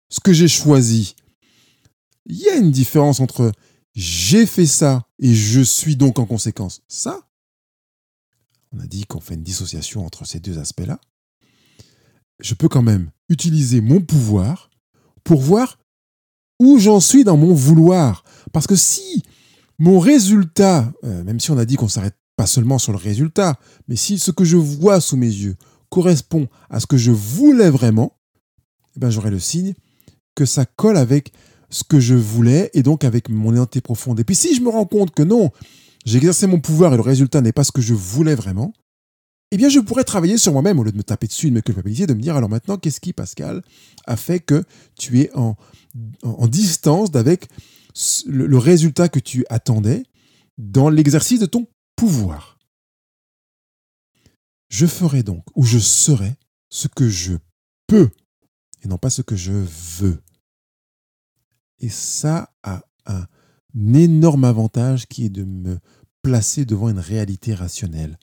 ce 0.08 0.20
que 0.20 0.32
j'ai 0.32 0.48
choisi. 0.48 1.16
Il 2.26 2.36
y 2.36 2.48
a 2.48 2.56
une 2.56 2.72
différence 2.72 3.20
entre 3.20 3.52
j'ai 3.96 4.44
fait 4.44 4.66
ça 4.66 5.08
et 5.18 5.34
je 5.34 5.62
suis 5.62 5.96
donc 5.96 6.18
en 6.18 6.26
conséquence. 6.26 6.82
Ça, 6.86 7.18
on 8.72 8.78
a 8.78 8.86
dit 8.86 9.06
qu'on 9.06 9.20
fait 9.20 9.34
une 9.34 9.42
dissociation 9.42 10.04
entre 10.04 10.26
ces 10.26 10.38
deux 10.38 10.58
aspects-là. 10.58 11.00
Je 12.40 12.54
peux 12.54 12.68
quand 12.68 12.82
même 12.82 13.10
utiliser 13.30 13.80
mon 13.80 14.02
pouvoir 14.02 14.70
pour 15.24 15.40
voir 15.40 15.78
où 16.60 16.78
j'en 16.78 17.00
suis 17.00 17.24
dans 17.24 17.38
mon 17.38 17.54
vouloir. 17.54 18.22
Parce 18.52 18.66
que 18.66 18.76
si 18.76 19.22
mon 19.78 19.98
résultat, 19.98 20.92
euh, 21.04 21.24
même 21.24 21.40
si 21.40 21.50
on 21.50 21.58
a 21.58 21.64
dit 21.64 21.76
qu'on 21.76 21.88
s'arrête 21.88 22.16
pas 22.36 22.46
seulement 22.46 22.78
sur 22.78 22.92
le 22.92 22.98
résultat, 22.98 23.58
mais 23.88 23.96
si 23.96 24.18
ce 24.18 24.30
que 24.30 24.44
je 24.44 24.58
vois 24.58 25.00
sous 25.00 25.16
mes 25.16 25.26
yeux 25.26 25.56
correspond 25.88 26.48
à 26.68 26.80
ce 26.80 26.86
que 26.86 26.98
je 26.98 27.12
voulais 27.12 27.70
vraiment, 27.70 28.18
eh 28.94 29.00
ben 29.00 29.08
j'aurai 29.08 29.30
le 29.30 29.38
signe 29.38 29.74
que 30.34 30.44
ça 30.44 30.66
colle 30.66 30.98
avec 30.98 31.32
ce 31.70 31.84
que 31.84 32.00
je 32.00 32.14
voulais 32.14 32.70
et 32.74 32.82
donc 32.82 33.04
avec 33.04 33.28
mon 33.28 33.52
identité 33.52 33.80
profonde. 33.80 34.20
Et 34.20 34.24
puis 34.24 34.34
si 34.34 34.54
je 34.54 34.60
me 34.60 34.68
rends 34.68 34.86
compte 34.86 35.12
que 35.12 35.22
non, 35.22 35.50
j'ai 36.04 36.18
exercé 36.18 36.46
mon 36.46 36.60
pouvoir 36.60 36.92
et 36.94 36.96
le 36.96 37.02
résultat 37.02 37.40
n'est 37.40 37.52
pas 37.52 37.64
ce 37.64 37.72
que 37.72 37.82
je 37.82 37.94
voulais 37.94 38.34
vraiment, 38.34 38.72
eh 39.52 39.56
bien, 39.56 39.68
je 39.68 39.78
pourrais 39.78 40.04
travailler 40.04 40.38
sur 40.38 40.52
moi-même 40.52 40.78
au 40.78 40.84
lieu 40.84 40.92
de 40.92 40.96
me 40.96 41.04
taper 41.04 41.28
dessus, 41.28 41.50
de 41.50 41.54
me 41.54 41.60
culpabiliser, 41.60 42.06
de 42.06 42.14
me 42.14 42.20
dire 42.20 42.36
alors 42.36 42.48
maintenant, 42.48 42.78
qu'est-ce 42.78 43.00
qui, 43.00 43.12
Pascal, 43.12 43.62
a 44.04 44.16
fait 44.16 44.40
que 44.40 44.64
tu 44.98 45.20
es 45.20 45.30
en, 45.34 45.56
distance 46.48 47.10
d'avec 47.10 47.48
le, 48.26 48.46
le 48.46 48.58
résultat 48.58 49.08
que 49.08 49.20
tu 49.20 49.46
attendais 49.48 50.02
dans 50.58 50.88
l'exercice 50.88 51.38
de 51.38 51.46
ton 51.46 51.68
pouvoir? 51.94 52.58
Je 54.68 54.86
ferai 54.86 55.22
donc, 55.22 55.44
ou 55.54 55.64
je 55.64 55.78
serai, 55.78 56.34
ce 56.68 56.88
que 56.88 57.08
je 57.08 57.34
peux, 57.86 58.10
et 58.82 58.88
non 58.88 58.98
pas 58.98 59.10
ce 59.10 59.22
que 59.22 59.36
je 59.36 59.52
veux. 59.52 60.20
Et 61.80 61.88
ça 61.88 62.50
a 62.62 62.82
un 63.06 63.26
énorme 63.94 64.44
avantage 64.44 65.06
qui 65.06 65.26
est 65.26 65.30
de 65.30 65.44
me 65.44 65.78
placer 66.22 66.64
devant 66.64 66.88
une 66.88 66.98
réalité 66.98 67.54
rationnelle. 67.54 68.18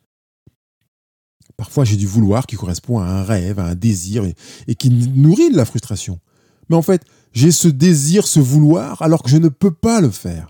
Parfois, 1.55 1.85
j'ai 1.85 1.95
du 1.95 2.07
vouloir 2.07 2.47
qui 2.47 2.55
correspond 2.55 2.99
à 2.99 3.05
un 3.05 3.23
rêve, 3.23 3.59
à 3.59 3.65
un 3.65 3.75
désir, 3.75 4.25
et, 4.67 4.75
qui 4.75 4.89
nourrit 4.89 5.51
de 5.51 5.57
la 5.57 5.65
frustration. 5.65 6.19
Mais 6.69 6.75
en 6.75 6.81
fait, 6.81 7.03
j'ai 7.31 7.51
ce 7.51 7.67
désir, 7.67 8.27
ce 8.27 8.39
vouloir, 8.39 9.01
alors 9.01 9.23
que 9.23 9.29
je 9.29 9.37
ne 9.37 9.49
peux 9.49 9.73
pas 9.73 10.01
le 10.01 10.09
faire. 10.09 10.49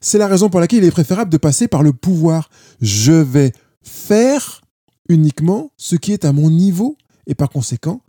C'est 0.00 0.18
la 0.18 0.26
raison 0.26 0.50
pour 0.50 0.60
laquelle 0.60 0.82
il 0.82 0.86
est 0.86 0.90
préférable 0.90 1.30
de 1.30 1.36
passer 1.36 1.68
par 1.68 1.82
le 1.82 1.92
pouvoir. 1.92 2.50
Je 2.80 3.12
vais 3.12 3.52
faire 3.82 4.62
uniquement 5.08 5.70
ce 5.76 5.96
qui 5.96 6.12
est 6.12 6.24
à 6.24 6.32
mon 6.32 6.50
niveau, 6.50 6.96
et 7.26 7.34
par 7.34 7.50
conséquent, 7.50 8.02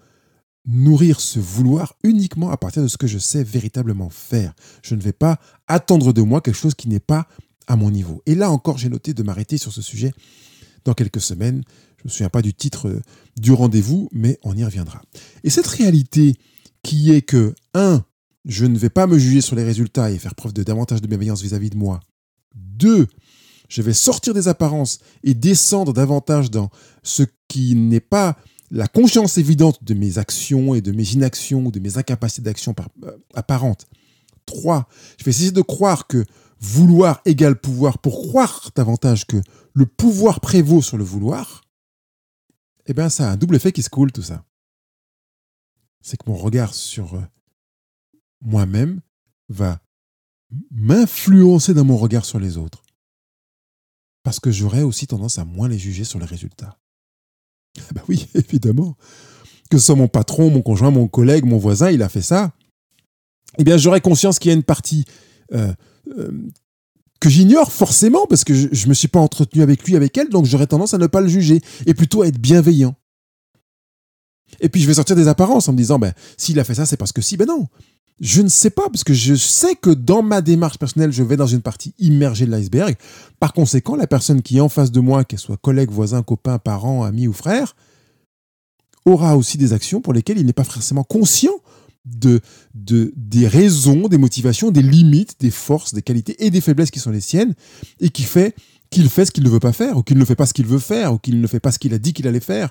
nourrir 0.65 1.19
ce 1.19 1.39
vouloir 1.39 1.95
uniquement 2.03 2.51
à 2.51 2.57
partir 2.57 2.81
de 2.81 2.87
ce 2.87 2.97
que 2.97 3.07
je 3.07 3.17
sais 3.17 3.43
véritablement 3.43 4.09
faire. 4.09 4.53
Je 4.81 4.95
ne 4.95 5.01
vais 5.01 5.13
pas 5.13 5.39
attendre 5.67 6.13
de 6.13 6.21
moi 6.21 6.41
quelque 6.41 6.57
chose 6.57 6.75
qui 6.75 6.87
n'est 6.87 6.99
pas 6.99 7.27
à 7.67 7.75
mon 7.75 7.91
niveau. 7.91 8.21
Et 8.25 8.35
là 8.35 8.49
encore, 8.51 8.77
j'ai 8.77 8.89
noté 8.89 9.13
de 9.13 9.23
m'arrêter 9.23 9.57
sur 9.57 9.73
ce 9.73 9.81
sujet 9.81 10.13
dans 10.85 10.93
quelques 10.93 11.21
semaines. 11.21 11.63
Je 11.97 12.03
ne 12.03 12.05
me 12.05 12.09
souviens 12.09 12.29
pas 12.29 12.41
du 12.41 12.53
titre 12.53 12.89
euh, 12.89 13.01
du 13.37 13.51
rendez-vous, 13.51 14.09
mais 14.11 14.37
on 14.43 14.55
y 14.55 14.63
reviendra. 14.63 15.01
Et 15.43 15.49
cette 15.49 15.67
réalité 15.67 16.35
qui 16.81 17.11
est 17.11 17.21
que, 17.21 17.55
un, 17.73 18.03
je 18.45 18.65
ne 18.65 18.77
vais 18.77 18.89
pas 18.89 19.07
me 19.07 19.17
juger 19.17 19.41
sur 19.41 19.55
les 19.55 19.63
résultats 19.63 20.11
et 20.11 20.17
faire 20.17 20.35
preuve 20.35 20.53
de 20.53 20.63
davantage 20.63 21.01
de 21.01 21.07
bienveillance 21.07 21.41
vis-à-vis 21.41 21.69
de 21.69 21.77
moi. 21.77 22.01
Deux, 22.55 23.07
je 23.69 23.81
vais 23.81 23.93
sortir 23.93 24.33
des 24.33 24.49
apparences 24.49 24.99
et 25.23 25.33
descendre 25.33 25.93
davantage 25.93 26.51
dans 26.51 26.69
ce 27.03 27.23
qui 27.47 27.75
n'est 27.75 28.01
pas 28.01 28.37
la 28.73 28.87
conscience 28.87 29.37
évidente 29.37 29.83
de 29.83 29.93
mes 29.93 30.17
actions 30.17 30.73
et 30.73 30.81
de 30.81 30.91
mes 30.91 31.11
inactions 31.11 31.69
de 31.69 31.79
mes 31.79 31.99
incapacités 31.99 32.41
d'action 32.41 32.73
euh, 33.03 33.17
apparentes. 33.35 33.85
Trois, 34.47 34.89
je 35.19 35.23
vais 35.23 35.29
essayer 35.29 35.51
de 35.51 35.61
croire 35.61 36.07
que 36.07 36.25
vouloir 36.59 37.21
égale 37.25 37.55
pouvoir 37.55 37.99
pour 37.99 38.27
croire 38.27 38.71
davantage 38.75 39.27
que 39.27 39.39
le 39.73 39.85
pouvoir 39.85 40.41
prévaut 40.41 40.81
sur 40.81 40.97
le 40.97 41.03
vouloir, 41.03 41.61
eh 42.87 42.93
bien, 42.93 43.09
ça 43.09 43.29
a 43.29 43.33
un 43.33 43.37
double 43.37 43.57
effet 43.57 43.71
qui 43.71 43.83
se 43.83 43.91
coule, 43.91 44.11
tout 44.11 44.23
ça. 44.23 44.43
C'est 46.01 46.17
que 46.17 46.27
mon 46.27 46.35
regard 46.35 46.73
sur 46.73 47.13
euh, 47.13 47.21
moi-même 48.41 49.01
va 49.49 49.81
m'influencer 50.71 51.75
dans 51.75 51.85
mon 51.85 51.97
regard 51.97 52.25
sur 52.25 52.39
les 52.39 52.57
autres. 52.57 52.81
parce 54.23 54.39
que 54.39 54.51
j'aurais 54.51 54.83
aussi 54.83 55.05
tendance 55.05 55.37
à 55.37 55.43
moins 55.43 55.67
les 55.67 55.77
juger 55.77 56.05
sur 56.05 56.17
les 56.17 56.25
résultats. 56.25 56.79
Bah 57.93 58.03
oui, 58.07 58.27
évidemment. 58.35 58.95
Que 59.69 59.77
ce 59.77 59.85
soit 59.87 59.95
mon 59.95 60.07
patron, 60.07 60.49
mon 60.49 60.61
conjoint, 60.61 60.91
mon 60.91 61.07
collègue, 61.07 61.45
mon 61.45 61.57
voisin, 61.57 61.89
il 61.89 62.03
a 62.03 62.09
fait 62.09 62.21
ça. 62.21 62.51
Eh 63.57 63.63
bien, 63.63 63.77
j'aurais 63.77 64.01
conscience 64.01 64.39
qu'il 64.39 64.49
y 64.49 64.53
a 64.53 64.55
une 64.55 64.63
partie 64.63 65.05
euh, 65.53 65.73
euh, 66.17 66.31
que 67.19 67.29
j'ignore 67.29 67.71
forcément 67.71 68.25
parce 68.27 68.43
que 68.43 68.53
je 68.53 68.83
ne 68.83 68.89
me 68.89 68.93
suis 68.93 69.07
pas 69.07 69.19
entretenu 69.19 69.61
avec 69.61 69.83
lui, 69.83 69.95
avec 69.95 70.17
elle, 70.17 70.29
donc 70.29 70.45
j'aurais 70.45 70.67
tendance 70.67 70.93
à 70.93 70.97
ne 70.97 71.07
pas 71.07 71.21
le 71.21 71.27
juger 71.27 71.61
et 71.85 71.93
plutôt 71.93 72.21
à 72.23 72.27
être 72.27 72.39
bienveillant. 72.39 72.95
Et 74.59 74.69
puis 74.69 74.81
je 74.81 74.87
vais 74.87 74.93
sortir 74.93 75.15
des 75.15 75.27
apparences 75.27 75.67
en 75.67 75.71
me 75.71 75.77
disant, 75.77 75.99
ben, 75.99 76.13
s'il 76.37 76.59
a 76.59 76.63
fait 76.63 76.75
ça, 76.75 76.85
c'est 76.85 76.97
parce 76.97 77.11
que 77.11 77.21
si, 77.21 77.37
ben 77.37 77.47
non. 77.47 77.67
Je 78.19 78.41
ne 78.41 78.47
sais 78.47 78.69
pas, 78.69 78.89
parce 78.89 79.03
que 79.03 79.13
je 79.13 79.35
sais 79.35 79.75
que 79.75 79.89
dans 79.89 80.21
ma 80.21 80.41
démarche 80.41 80.77
personnelle, 80.77 81.11
je 81.11 81.23
vais 81.23 81.35
dans 81.35 81.47
une 81.47 81.61
partie 81.61 81.93
immergée 81.99 82.45
de 82.45 82.51
l'iceberg. 82.51 82.95
Par 83.39 83.53
conséquent, 83.53 83.95
la 83.95 84.07
personne 84.07 84.41
qui 84.41 84.57
est 84.57 84.61
en 84.61 84.69
face 84.69 84.91
de 84.91 84.99
moi, 84.99 85.23
qu'elle 85.23 85.39
soit 85.39 85.57
collègue, 85.57 85.89
voisin, 85.89 86.23
copain, 86.23 86.59
parent, 86.59 87.03
ami 87.03 87.27
ou 87.27 87.33
frère, 87.33 87.75
aura 89.05 89.35
aussi 89.35 89.57
des 89.57 89.73
actions 89.73 89.99
pour 89.99 90.13
lesquelles 90.13 90.37
il 90.37 90.45
n'est 90.45 90.53
pas 90.53 90.63
forcément 90.63 91.03
conscient 91.03 91.53
de, 92.05 92.41
de, 92.73 93.13
des 93.15 93.47
raisons, 93.47 94.07
des 94.07 94.17
motivations, 94.17 94.71
des 94.71 94.81
limites, 94.81 95.35
des 95.39 95.51
forces, 95.51 95.93
des 95.93 96.01
qualités 96.01 96.45
et 96.45 96.49
des 96.49 96.61
faiblesses 96.61 96.91
qui 96.91 96.99
sont 96.99 97.11
les 97.11 97.21
siennes, 97.21 97.53
et 97.99 98.09
qui 98.09 98.23
fait 98.23 98.55
qu'il 98.89 99.09
fait 99.09 99.25
ce 99.25 99.31
qu'il 99.31 99.43
ne 99.43 99.49
veut 99.49 99.59
pas 99.59 99.73
faire, 99.73 99.97
ou 99.97 100.03
qu'il 100.03 100.17
ne 100.17 100.25
fait 100.25 100.35
pas 100.35 100.45
ce 100.45 100.53
qu'il 100.53 100.65
veut 100.65 100.79
faire, 100.79 101.13
ou 101.13 101.17
qu'il 101.17 101.41
ne 101.41 101.47
fait 101.47 101.59
pas 101.59 101.71
ce 101.71 101.79
qu'il 101.79 101.93
a 101.93 101.97
dit 101.97 102.13
qu'il 102.13 102.27
allait 102.27 102.39
faire, 102.39 102.69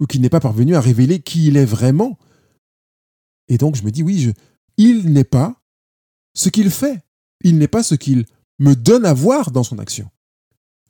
ou 0.00 0.06
qu'il 0.06 0.20
n'est 0.20 0.30
pas 0.30 0.40
parvenu 0.40 0.74
à 0.74 0.80
révéler 0.80 1.20
qui 1.20 1.46
il 1.46 1.56
est 1.56 1.64
vraiment. 1.64 2.18
Et 3.48 3.58
donc 3.58 3.76
je 3.76 3.82
me 3.82 3.90
dis, 3.90 4.02
oui, 4.02 4.20
je, 4.20 4.30
il 4.82 5.12
n'est 5.12 5.24
pas 5.24 5.62
ce 6.34 6.48
qu'il 6.48 6.70
fait. 6.70 7.00
Il 7.44 7.58
n'est 7.58 7.68
pas 7.68 7.84
ce 7.84 7.94
qu'il 7.94 8.26
me 8.58 8.74
donne 8.74 9.06
à 9.06 9.14
voir 9.14 9.52
dans 9.52 9.62
son 9.62 9.78
action. 9.78 10.08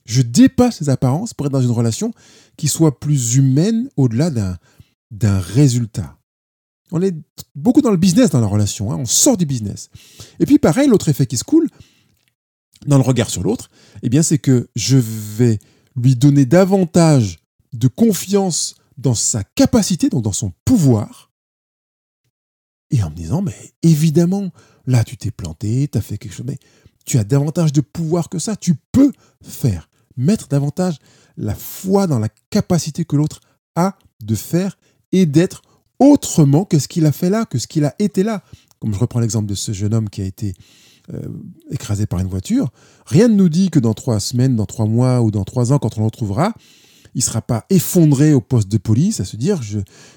Je 0.06 0.22
dépasse 0.22 0.80
les 0.80 0.88
apparences 0.88 1.34
pour 1.34 1.46
être 1.46 1.52
dans 1.52 1.62
une 1.62 1.70
relation 1.70 2.12
qui 2.56 2.68
soit 2.68 2.98
plus 2.98 3.36
humaine 3.36 3.88
au-delà 3.96 4.30
d'un 5.10 5.38
résultat. 5.38 6.18
On 6.90 7.00
est 7.02 7.14
beaucoup 7.54 7.82
dans 7.82 7.90
le 7.90 7.96
business 7.96 8.30
dans 8.30 8.40
la 8.40 8.46
relation, 8.46 8.92
hein. 8.92 8.96
on 8.96 9.06
sort 9.06 9.36
du 9.36 9.46
business. 9.46 9.88
Et 10.40 10.46
puis 10.46 10.58
pareil, 10.58 10.88
l'autre 10.88 11.08
effet 11.08 11.26
qui 11.26 11.36
se 11.36 11.44
coule, 11.44 11.68
dans 12.86 12.96
le 12.96 13.04
regard 13.04 13.30
sur 13.30 13.42
l'autre, 13.42 13.70
eh 14.02 14.08
bien 14.08 14.22
c'est 14.22 14.38
que 14.38 14.68
je 14.74 14.98
vais 14.98 15.58
lui 15.96 16.16
donner 16.16 16.44
davantage 16.44 17.38
de 17.72 17.88
confiance 17.88 18.74
dans 18.98 19.14
sa 19.14 19.44
capacité, 19.44 20.08
donc 20.08 20.22
dans 20.22 20.32
son 20.32 20.52
pouvoir, 20.64 21.31
et 22.92 23.02
en 23.02 23.10
me 23.10 23.16
disant, 23.16 23.42
mais 23.42 23.56
évidemment, 23.82 24.50
là 24.86 25.02
tu 25.02 25.16
t'es 25.16 25.32
planté, 25.32 25.88
tu 25.90 25.98
as 25.98 26.02
fait 26.02 26.18
quelque 26.18 26.34
chose, 26.34 26.46
mais 26.46 26.58
tu 27.04 27.18
as 27.18 27.24
davantage 27.24 27.72
de 27.72 27.80
pouvoir 27.80 28.28
que 28.28 28.38
ça, 28.38 28.54
tu 28.54 28.74
peux 28.92 29.10
faire, 29.42 29.88
mettre 30.16 30.46
davantage 30.46 30.98
la 31.36 31.54
foi 31.54 32.06
dans 32.06 32.18
la 32.18 32.28
capacité 32.50 33.04
que 33.04 33.16
l'autre 33.16 33.40
a 33.74 33.96
de 34.22 34.34
faire 34.34 34.78
et 35.10 35.26
d'être 35.26 35.62
autrement 35.98 36.64
que 36.64 36.78
ce 36.78 36.86
qu'il 36.86 37.06
a 37.06 37.12
fait 37.12 37.30
là, 37.30 37.46
que 37.46 37.58
ce 37.58 37.66
qu'il 37.66 37.84
a 37.84 37.94
été 37.98 38.22
là. 38.22 38.42
Comme 38.78 38.92
je 38.92 38.98
reprends 38.98 39.20
l'exemple 39.20 39.46
de 39.46 39.54
ce 39.54 39.72
jeune 39.72 39.94
homme 39.94 40.10
qui 40.10 40.20
a 40.20 40.24
été 40.24 40.52
euh, 41.12 41.28
écrasé 41.70 42.06
par 42.06 42.20
une 42.20 42.26
voiture, 42.26 42.70
rien 43.06 43.28
ne 43.28 43.34
nous 43.34 43.48
dit 43.48 43.70
que 43.70 43.78
dans 43.78 43.94
trois 43.94 44.20
semaines, 44.20 44.54
dans 44.54 44.66
trois 44.66 44.86
mois 44.86 45.22
ou 45.22 45.30
dans 45.30 45.44
trois 45.44 45.72
ans, 45.72 45.78
quand 45.78 45.96
on 45.96 46.00
le 46.00 46.06
retrouvera, 46.06 46.52
il 47.14 47.18
ne 47.18 47.22
sera 47.22 47.42
pas 47.42 47.66
effondré 47.70 48.32
au 48.32 48.40
poste 48.40 48.68
de 48.68 48.78
police 48.78 49.20
à 49.20 49.24
se 49.24 49.36
dire 49.36 49.60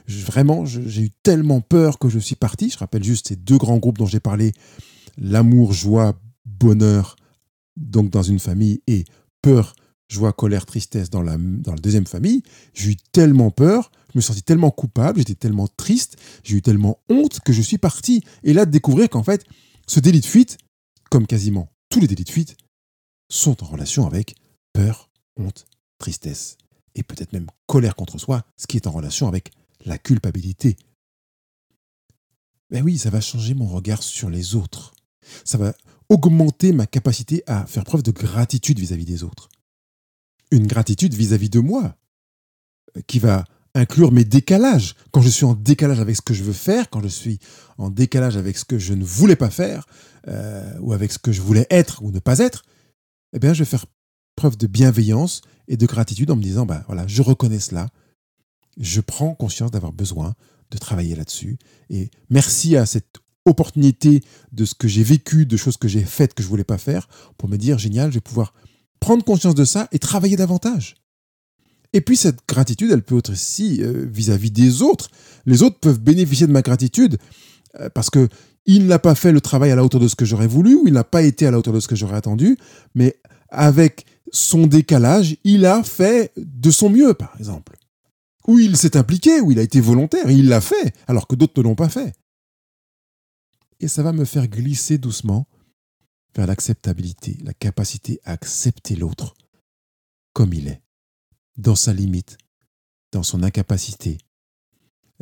vraiment 0.07 0.65
j'ai 0.65 1.01
eu 1.01 1.09
tellement 1.23 1.61
peur 1.61 1.99
que 1.99 2.09
je 2.09 2.19
suis 2.19 2.35
parti. 2.35 2.69
Je 2.69 2.77
rappelle 2.77 3.03
juste 3.03 3.27
ces 3.29 3.35
deux 3.35 3.57
grands 3.57 3.77
groupes 3.77 3.97
dont 3.97 4.05
j'ai 4.05 4.19
parlé 4.19 4.53
l'amour, 5.17 5.73
joie, 5.73 6.13
bonheur, 6.45 7.15
donc 7.75 8.09
dans 8.09 8.23
une 8.23 8.39
famille, 8.39 8.81
et 8.87 9.05
peur, 9.41 9.75
joie, 10.09 10.33
colère, 10.33 10.65
tristesse 10.65 11.09
dans 11.09 11.21
la, 11.21 11.37
dans 11.37 11.73
la 11.73 11.81
deuxième 11.81 12.07
famille. 12.07 12.43
J'ai 12.73 12.91
eu 12.91 12.95
tellement 13.11 13.51
peur 13.51 13.91
je 14.15 14.19
me 14.19 14.21
sentis 14.21 14.43
tellement 14.43 14.71
coupable, 14.71 15.19
j'étais 15.19 15.35
tellement 15.35 15.67
triste, 15.67 16.15
j'ai 16.41 16.55
eu 16.55 16.61
tellement 16.61 16.99
honte 17.09 17.41
que 17.41 17.51
je 17.51 17.61
suis 17.61 17.77
parti. 17.77 18.23
Et 18.43 18.53
là, 18.53 18.65
de 18.65 18.71
découvrir 18.71 19.09
qu'en 19.09 19.23
fait, 19.23 19.43
ce 19.87 19.99
délit 19.99 20.21
de 20.21 20.25
fuite, 20.25 20.57
comme 21.11 21.27
quasiment 21.27 21.69
tous 21.89 21.99
les 21.99 22.07
délits 22.07 22.23
de 22.23 22.29
fuite, 22.29 22.55
sont 23.29 23.61
en 23.61 23.67
relation 23.67 24.07
avec 24.07 24.35
peur, 24.71 25.09
honte, 25.35 25.65
tristesse 25.97 26.55
et 26.95 27.03
peut-être 27.03 27.33
même 27.33 27.47
colère 27.67 27.95
contre 27.95 28.17
soi, 28.17 28.43
ce 28.57 28.67
qui 28.67 28.77
est 28.77 28.87
en 28.87 28.91
relation 28.91 29.27
avec 29.27 29.51
la 29.85 29.97
culpabilité. 29.97 30.77
Ben 32.71 32.83
oui, 32.83 32.97
ça 32.97 33.09
va 33.09 33.21
changer 33.21 33.53
mon 33.53 33.67
regard 33.67 34.01
sur 34.01 34.29
les 34.29 34.55
autres. 34.55 34.93
Ça 35.43 35.57
va 35.57 35.73
augmenter 36.09 36.71
ma 36.71 36.87
capacité 36.87 37.43
à 37.47 37.65
faire 37.65 37.83
preuve 37.83 38.03
de 38.03 38.11
gratitude 38.11 38.79
vis-à-vis 38.79 39.05
des 39.05 39.23
autres. 39.23 39.49
Une 40.51 40.67
gratitude 40.67 41.13
vis-à-vis 41.13 41.49
de 41.49 41.59
moi, 41.59 41.95
qui 43.07 43.19
va 43.19 43.45
inclure 43.73 44.11
mes 44.11 44.23
décalages. 44.23 44.95
Quand 45.11 45.21
je 45.21 45.29
suis 45.29 45.45
en 45.45 45.53
décalage 45.53 45.99
avec 45.99 46.15
ce 46.15 46.21
que 46.21 46.33
je 46.33 46.43
veux 46.43 46.53
faire, 46.53 46.89
quand 46.89 47.01
je 47.01 47.07
suis 47.07 47.39
en 47.77 47.89
décalage 47.89 48.37
avec 48.37 48.57
ce 48.57 48.65
que 48.65 48.79
je 48.79 48.93
ne 48.93 49.03
voulais 49.03 49.35
pas 49.35 49.49
faire, 49.49 49.85
euh, 50.27 50.77
ou 50.79 50.93
avec 50.93 51.11
ce 51.11 51.19
que 51.19 51.31
je 51.31 51.41
voulais 51.41 51.67
être 51.69 52.01
ou 52.01 52.11
ne 52.11 52.19
pas 52.19 52.39
être, 52.39 52.63
eh 53.33 53.39
bien, 53.39 53.53
je 53.53 53.59
vais 53.59 53.69
faire 53.69 53.85
preuve 54.35 54.57
de 54.57 54.67
bienveillance 54.67 55.41
et 55.67 55.77
de 55.77 55.85
gratitude 55.85 56.31
en 56.31 56.35
me 56.35 56.43
disant, 56.43 56.65
bah 56.65 56.83
voilà, 56.87 57.05
je 57.07 57.21
reconnais 57.21 57.59
cela, 57.59 57.89
je 58.77 59.01
prends 59.01 59.33
conscience 59.33 59.71
d'avoir 59.71 59.93
besoin 59.93 60.35
de 60.71 60.77
travailler 60.77 61.15
là-dessus, 61.15 61.57
et 61.89 62.09
merci 62.29 62.75
à 62.75 62.85
cette 62.85 63.19
opportunité 63.45 64.23
de 64.51 64.65
ce 64.65 64.73
que 64.73 64.87
j'ai 64.87 65.03
vécu, 65.03 65.45
de 65.45 65.57
choses 65.57 65.77
que 65.77 65.87
j'ai 65.87 66.03
faites 66.03 66.33
que 66.33 66.41
je 66.41 66.47
voulais 66.47 66.63
pas 66.63 66.79
faire, 66.79 67.07
pour 67.37 67.47
me 67.47 67.57
dire, 67.57 67.77
génial, 67.77 68.09
je 68.09 68.15
vais 68.15 68.21
pouvoir 68.21 68.53
prendre 68.99 69.23
conscience 69.23 69.55
de 69.55 69.65
ça 69.65 69.87
et 69.91 69.99
travailler 69.99 70.35
davantage. 70.35 70.95
Et 71.93 72.01
puis 72.01 72.17
cette 72.17 72.39
gratitude, 72.47 72.91
elle 72.91 73.03
peut 73.03 73.19
être 73.19 73.31
aussi 73.31 73.81
euh, 73.81 74.05
vis-à-vis 74.11 74.51
des 74.51 74.81
autres. 74.81 75.09
Les 75.45 75.63
autres 75.63 75.79
peuvent 75.79 75.99
bénéficier 75.99 76.45
de 76.45 76.51
ma 76.51 76.61
gratitude 76.61 77.17
euh, 77.79 77.89
parce 77.89 78.09
que 78.09 78.27
il 78.65 78.87
n'a 78.87 78.99
pas 78.99 79.15
fait 79.15 79.31
le 79.31 79.41
travail 79.41 79.71
à 79.71 79.75
la 79.75 79.83
hauteur 79.83 80.01
de 80.01 80.07
ce 80.07 80.15
que 80.15 80.25
j'aurais 80.25 80.47
voulu, 80.47 80.75
ou 80.75 80.87
il 80.87 80.93
n'a 80.93 81.03
pas 81.03 81.21
été 81.21 81.45
à 81.45 81.51
la 81.51 81.59
hauteur 81.59 81.73
de 81.73 81.79
ce 81.79 81.87
que 81.87 81.95
j'aurais 81.95 82.17
attendu, 82.17 82.57
mais 82.95 83.15
avec 83.49 84.05
son 84.31 84.67
décalage, 84.67 85.37
il 85.43 85.65
a 85.65 85.83
fait 85.83 86.33
de 86.37 86.71
son 86.71 86.89
mieux, 86.89 87.13
par 87.13 87.35
exemple. 87.37 87.77
Ou 88.47 88.59
il 88.59 88.77
s'est 88.77 88.97
impliqué, 88.97 89.41
ou 89.41 89.51
il 89.51 89.59
a 89.59 89.63
été 89.63 89.79
volontaire, 89.79 90.29
il 90.29 90.47
l'a 90.47 90.61
fait, 90.61 90.93
alors 91.07 91.27
que 91.27 91.35
d'autres 91.35 91.59
ne 91.61 91.63
l'ont 91.63 91.75
pas 91.75 91.89
fait. 91.89 92.13
Et 93.79 93.87
ça 93.87 94.03
va 94.03 94.13
me 94.13 94.25
faire 94.25 94.47
glisser 94.47 94.97
doucement 94.97 95.47
vers 96.35 96.47
l'acceptabilité, 96.47 97.37
la 97.43 97.53
capacité 97.53 98.19
à 98.23 98.31
accepter 98.31 98.95
l'autre 98.95 99.35
comme 100.33 100.53
il 100.53 100.67
est 100.67 100.81
dans 101.57 101.75
sa 101.75 101.93
limite, 101.93 102.37
dans 103.13 103.23
son 103.23 103.41
incapacité, 103.41 104.17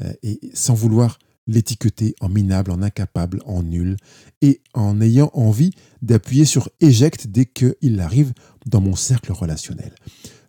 euh, 0.02 0.12
et 0.24 0.40
sans 0.56 0.74
vouloir 0.74 1.20
l'étiqueter 1.48 2.16
en 2.22 2.30
minable, 2.30 2.72
en 2.72 2.82
incapable, 2.82 3.42
en 3.46 3.64
nul, 3.64 3.98
et 4.42 4.62
en 4.74 5.02
ayant 5.02 5.32
envie 5.34 5.72
d'appuyer 6.02 6.46
sur 6.46 6.70
éjecte 6.80 7.28
dès 7.28 7.46
qu'il 7.46 8.00
arrive 8.00 8.34
dans 8.66 8.82
mon 8.82 8.96
cercle 8.96 9.32
relationnel. 9.32 9.94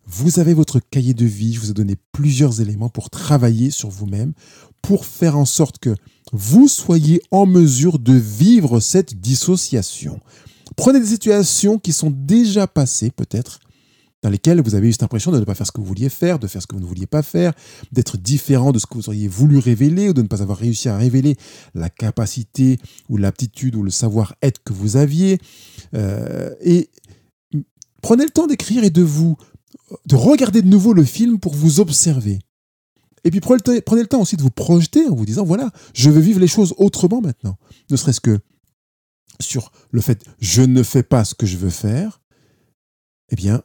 Vous 0.07 0.39
avez 0.39 0.55
votre 0.55 0.81
cahier 0.81 1.15
de 1.15 1.25
vie, 1.25 1.55
je 1.55 1.61
vous 1.61 1.71
ai 1.71 1.75
donné 1.75 1.97
plusieurs 2.13 2.61
éléments 2.61 2.91
pour 2.91 3.11
travailler 3.11 3.71
sur 3.71 3.89
vous-même, 3.89 4.35
pour 4.83 5.07
faire 5.07 5.39
en 5.39 5.47
sorte 5.47 5.79
que 5.79 5.95
vous 6.33 6.69
soyez 6.69 7.23
en 7.31 7.47
mesure 7.47 7.99
de 7.99 8.13
vivre 8.13 8.81
cette 8.81 9.21
dissociation. 9.21 10.21
Prenez 10.77 11.01
des 11.01 11.07
situations 11.07 11.79
qui 11.79 11.93
sont 11.93 12.11
déjà 12.11 12.67
passées 12.67 13.11
peut-être 13.11 13.61
dans 14.25 14.31
lesquels 14.31 14.63
vous 14.63 14.75
avez 14.75 14.89
eu 14.89 14.93
cette 14.93 15.03
impression 15.03 15.31
de 15.33 15.39
ne 15.39 15.45
pas 15.45 15.55
faire 15.55 15.67
ce 15.67 15.73
que 15.73 15.83
vous 15.83 15.87
vouliez 15.87 16.09
faire, 16.09 16.39
de 16.39 16.47
faire 16.47 16.63
ce 16.63 16.67
que 16.67 16.75
vous 16.75 16.81
ne 16.81 16.87
vouliez 16.87 17.07
pas 17.07 17.23
faire, 17.23 17.53
d'être 17.93 18.17
différent 18.17 18.73
de 18.73 18.79
ce 18.79 18.87
que 18.87 18.95
vous 18.95 19.11
auriez 19.11 19.29
voulu 19.29 19.59
révéler 19.59 20.09
ou 20.09 20.13
de 20.15 20.23
ne 20.23 20.27
pas 20.27 20.41
avoir 20.41 20.57
réussi 20.57 20.89
à 20.89 20.97
révéler 20.97 21.37
la 21.75 21.91
capacité 21.91 22.79
ou 23.11 23.19
l'aptitude 23.19 23.77
ou 23.77 23.83
le 23.83 23.91
savoir-être 23.91 24.63
que 24.65 24.73
vous 24.73 24.97
aviez. 24.97 25.39
Euh, 25.93 26.49
et 26.63 26.89
prenez 28.01 28.25
le 28.25 28.31
temps 28.31 28.47
d'écrire 28.47 28.83
et 28.83 28.89
de 28.89 29.03
vous 29.03 29.37
de 30.07 30.17
regarder 30.17 30.63
de 30.63 30.69
nouveau 30.69 30.95
le 30.95 31.05
film 31.05 31.39
pour 31.39 31.55
vous 31.55 31.81
observer. 31.81 32.39
Et 33.25 33.31
puis 33.31 33.41
prenez 33.41 33.61
le, 33.67 34.07
temps, 34.07 34.23
aussi 34.23 34.39
de 34.39 34.43
vous 34.43 34.51
projeter 34.51 35.07
en 35.07 35.15
vous 35.15 35.27
disant 35.27 35.45
voilà, 35.45 35.71
je 35.93 36.09
veux 36.09 36.23
vivre 36.23 36.41
les 36.41 36.49
choses 36.49 36.75
autrement 36.79 37.21
maintenant. 37.21 37.59
Ne 37.91 37.97
serait-ce 37.97 38.23
que 38.23 38.39
sur 39.39 39.71
le 39.91 40.01
fait 40.01 40.25
je 40.41 40.63
ne 40.63 40.83
fais 40.83 41.03
pas 41.03 41.27
ce 41.27 41.35
que 41.35 41.45
je 41.45 41.59
veux 41.59 41.69
faire, 41.69 42.23
eh 43.29 43.37
bien, 43.37 43.63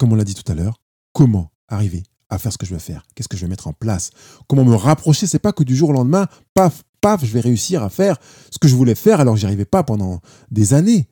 comme 0.00 0.14
on 0.14 0.16
l'a 0.16 0.24
dit 0.24 0.34
tout 0.34 0.50
à 0.50 0.54
l'heure, 0.54 0.80
comment 1.12 1.52
arriver 1.68 2.04
à 2.30 2.38
faire 2.38 2.54
ce 2.54 2.56
que 2.56 2.64
je 2.64 2.72
veux 2.72 2.80
faire? 2.80 3.04
Qu'est-ce 3.14 3.28
que 3.28 3.36
je 3.36 3.42
vais 3.42 3.50
mettre 3.50 3.66
en 3.66 3.74
place? 3.74 4.10
Comment 4.48 4.64
me 4.64 4.74
rapprocher? 4.74 5.26
C'est 5.26 5.38
pas 5.38 5.52
que 5.52 5.62
du 5.62 5.76
jour 5.76 5.90
au 5.90 5.92
lendemain, 5.92 6.26
paf, 6.54 6.84
paf, 7.02 7.22
je 7.22 7.30
vais 7.30 7.40
réussir 7.40 7.82
à 7.82 7.90
faire 7.90 8.16
ce 8.50 8.58
que 8.58 8.66
je 8.66 8.74
voulais 8.74 8.94
faire 8.94 9.20
alors 9.20 9.34
que 9.34 9.40
j'y 9.40 9.46
arrivais 9.46 9.66
pas 9.66 9.82
pendant 9.82 10.22
des 10.50 10.72
années. 10.72 11.06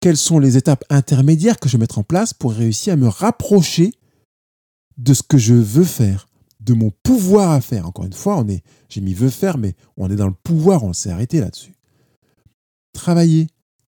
Quelles 0.00 0.18
sont 0.18 0.38
les 0.38 0.58
étapes 0.58 0.84
intermédiaires 0.90 1.58
que 1.58 1.66
je 1.66 1.78
vais 1.78 1.80
mettre 1.80 1.98
en 1.98 2.02
place 2.02 2.34
pour 2.34 2.52
réussir 2.52 2.92
à 2.92 2.96
me 2.96 3.08
rapprocher 3.08 3.94
de 4.98 5.14
ce 5.14 5.22
que 5.22 5.38
je 5.38 5.54
veux 5.54 5.84
faire, 5.84 6.28
de 6.60 6.74
mon 6.74 6.92
pouvoir 7.02 7.52
à 7.52 7.62
faire? 7.62 7.86
Encore 7.86 8.04
une 8.04 8.12
fois, 8.12 8.36
on 8.36 8.48
est, 8.48 8.62
j'ai 8.90 9.00
mis 9.00 9.14
veux 9.14 9.30
faire, 9.30 9.56
mais 9.56 9.76
on 9.96 10.10
est 10.10 10.16
dans 10.16 10.28
le 10.28 10.34
pouvoir, 10.34 10.84
on 10.84 10.92
s'est 10.92 11.10
arrêté 11.10 11.40
là-dessus. 11.40 11.72
Travaillez, 12.92 13.46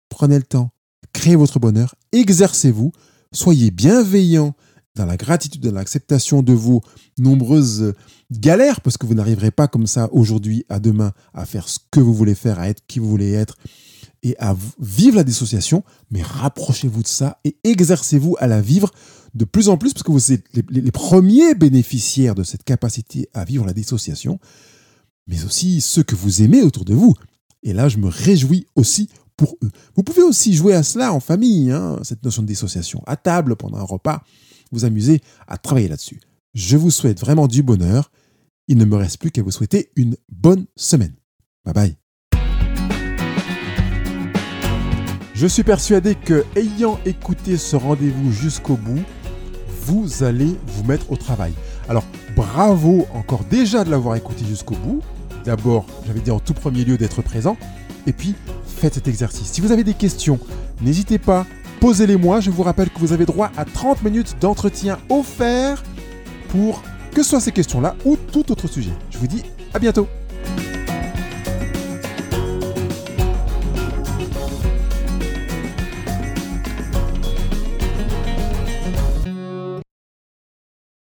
prenez 0.10 0.36
le 0.36 0.43
temps, 0.43 0.71
créez 1.13 1.38
votre 1.38 1.60
bonheur, 1.60 1.95
exercez-vous, 2.12 2.91
Soyez 3.36 3.69
bienveillant 3.69 4.56
dans 4.95 5.06
la 5.06 5.17
gratitude, 5.17 5.62
dans 5.62 5.74
l'acceptation 5.74 6.41
de 6.41 6.54
vos 6.54 6.82
nombreuses 7.17 7.93
galères, 8.32 8.80
parce 8.80 8.98
que 8.98 9.06
vous 9.06 9.13
n'arriverez 9.13 9.52
pas 9.52 9.67
comme 9.67 9.88
ça 9.88 10.08
aujourd'hui 10.13 10.65
à 10.69 10.80
demain 10.80 11.12
à 11.34 11.45
faire 11.45 11.67
ce 11.67 11.80
que 11.91 12.00
vous 12.00 12.13
voulez 12.13 12.34
faire, 12.34 12.60
à 12.60 12.69
être 12.69 12.82
qui 12.88 13.00
vous 13.00 13.10
voulez 13.10 13.34
être 13.34 13.58
et 14.24 14.38
à 14.39 14.56
vivre 14.80 15.17
la 15.17 15.26
dissociation, 15.26 15.84
mais 16.12 16.21
rapprochez-vous 16.21 17.04
de 17.04 17.08
ça 17.08 17.38
et 17.43 17.58
exercez-vous 17.65 18.38
à 18.39 18.48
la 18.48 18.62
vivre 18.62 18.89
de 19.34 19.43
plus 19.43 19.67
en 19.67 19.78
plus, 19.78 19.93
parce 19.93 20.04
que 20.04 20.13
vous 20.13 20.32
êtes 20.32 20.45
les, 20.69 20.91
premiers 20.91 21.56
bénéficiaires 21.56 22.36
de 22.36 22.43
cette 22.43 22.63
capacité 22.63 23.28
à 23.34 23.43
vivre 23.43 23.65
la 23.65 23.74
dissociation, 23.74 24.39
mais 25.28 25.43
aussi 25.43 25.82
ceux 25.82 26.04
que 26.04 26.15
vous 26.15 26.41
aimez 26.41 26.63
autour 26.63 26.86
de 26.86 26.93
vous. 26.93 27.13
Et 27.63 27.74
là, 27.74 27.89
je 27.89 27.98
me 27.98 28.08
réjouis 28.08 28.65
aussi 28.78 29.10
Vous 29.95 30.04
pouvez 30.04 30.24
aussi 30.24 30.54
jouer 30.54 30.74
à 30.74 30.84
cela 30.84 31.13
en 31.13 31.19
famille, 31.19 31.71
hein, 31.71 32.00
cette 32.04 32.24
notion 32.24 32.41
de 32.41 32.48
dissociation, 32.48 33.04
à 33.06 33.17
table, 33.17 33.56
pendant 33.56 33.78
un 33.78 33.84
repas, 33.84 34.24
vous 34.71 34.86
amuser 34.86 35.21
à 35.48 35.58
travailler 35.58 35.88
là-dessus. 35.88 36.21
Je 36.54 36.78
vous 36.78 36.91
souhaite 36.91 37.19
vraiment 37.19 37.48
du 37.48 37.62
bonheur. 37.63 38.12
Il 38.67 38.78
ne 38.78 38.86
me 38.86 38.95
reste 38.95 39.19
plus 39.19 39.32
qu'à 39.32 39.43
vous 39.43 39.52
souhaiter 39.52 39.91
une 39.95 40.15
bonne 40.30 40.65
semaine. 40.76 41.13
Bye 41.65 41.74
bye. 41.74 41.98
Je 45.34 45.48
suis 45.48 45.63
persuadé 45.63 46.15
que, 46.15 46.45
ayant 46.56 46.98
écouté 47.06 47.58
ce 47.58 47.76
rendez-vous 47.76 48.32
jusqu'au 48.32 48.78
bout, 48.78 49.04
vous 49.82 50.24
allez 50.24 50.56
vous 50.65 50.84
mettre 50.86 51.12
au 51.12 51.17
travail. 51.17 51.52
Alors, 51.89 52.06
bravo 52.36 53.06
encore 53.13 53.43
déjà 53.43 53.84
de 53.84 53.91
l'avoir 53.91 54.15
écouté 54.15 54.45
jusqu'au 54.45 54.76
bout. 54.76 55.02
D'abord, 55.43 55.86
j'avais 56.08 56.21
dit 56.21 56.32
en 56.32 56.39
tout 56.39 56.54
premier 56.54 56.86
lieu 56.86 56.98
d'être 56.98 57.21
présent. 57.21 57.58
Et 58.08 58.13
puis, 58.13 58.36
faites 58.65 58.96
cet 58.96 59.08
exercice. 59.08 59.48
Si 59.48 59.62
vous 59.62 59.72
avez 59.72 59.84
des 59.84 59.94
questions, 59.94 60.39
n'hésitez 60.82 61.18
pas, 61.18 61.46
posez-les 61.80 62.18
moi. 62.18 62.39
Je 62.39 62.52
vous 62.52 62.63
rappelle 62.63 62.89
que 62.89 63.00
vous 63.00 63.13
avez 63.13 63.26
droit 63.26 63.52
à 63.58 63.65
30 63.65 64.04
minutes 64.04 64.36
d'entretien 64.39 64.98
offert 65.10 65.84
pour 66.50 66.82
que 67.13 67.24
ce 67.24 67.30
soit 67.30 67.39
ces 67.39 67.52
questions-là 67.52 67.96
ou 68.06 68.18
tout 68.18 68.52
autre 68.52 68.68
sujet. 68.68 68.94
Je 69.10 69.18
vous 69.18 69.28
dis 69.28 69.44
à 69.74 69.80
bientôt. 69.80 70.08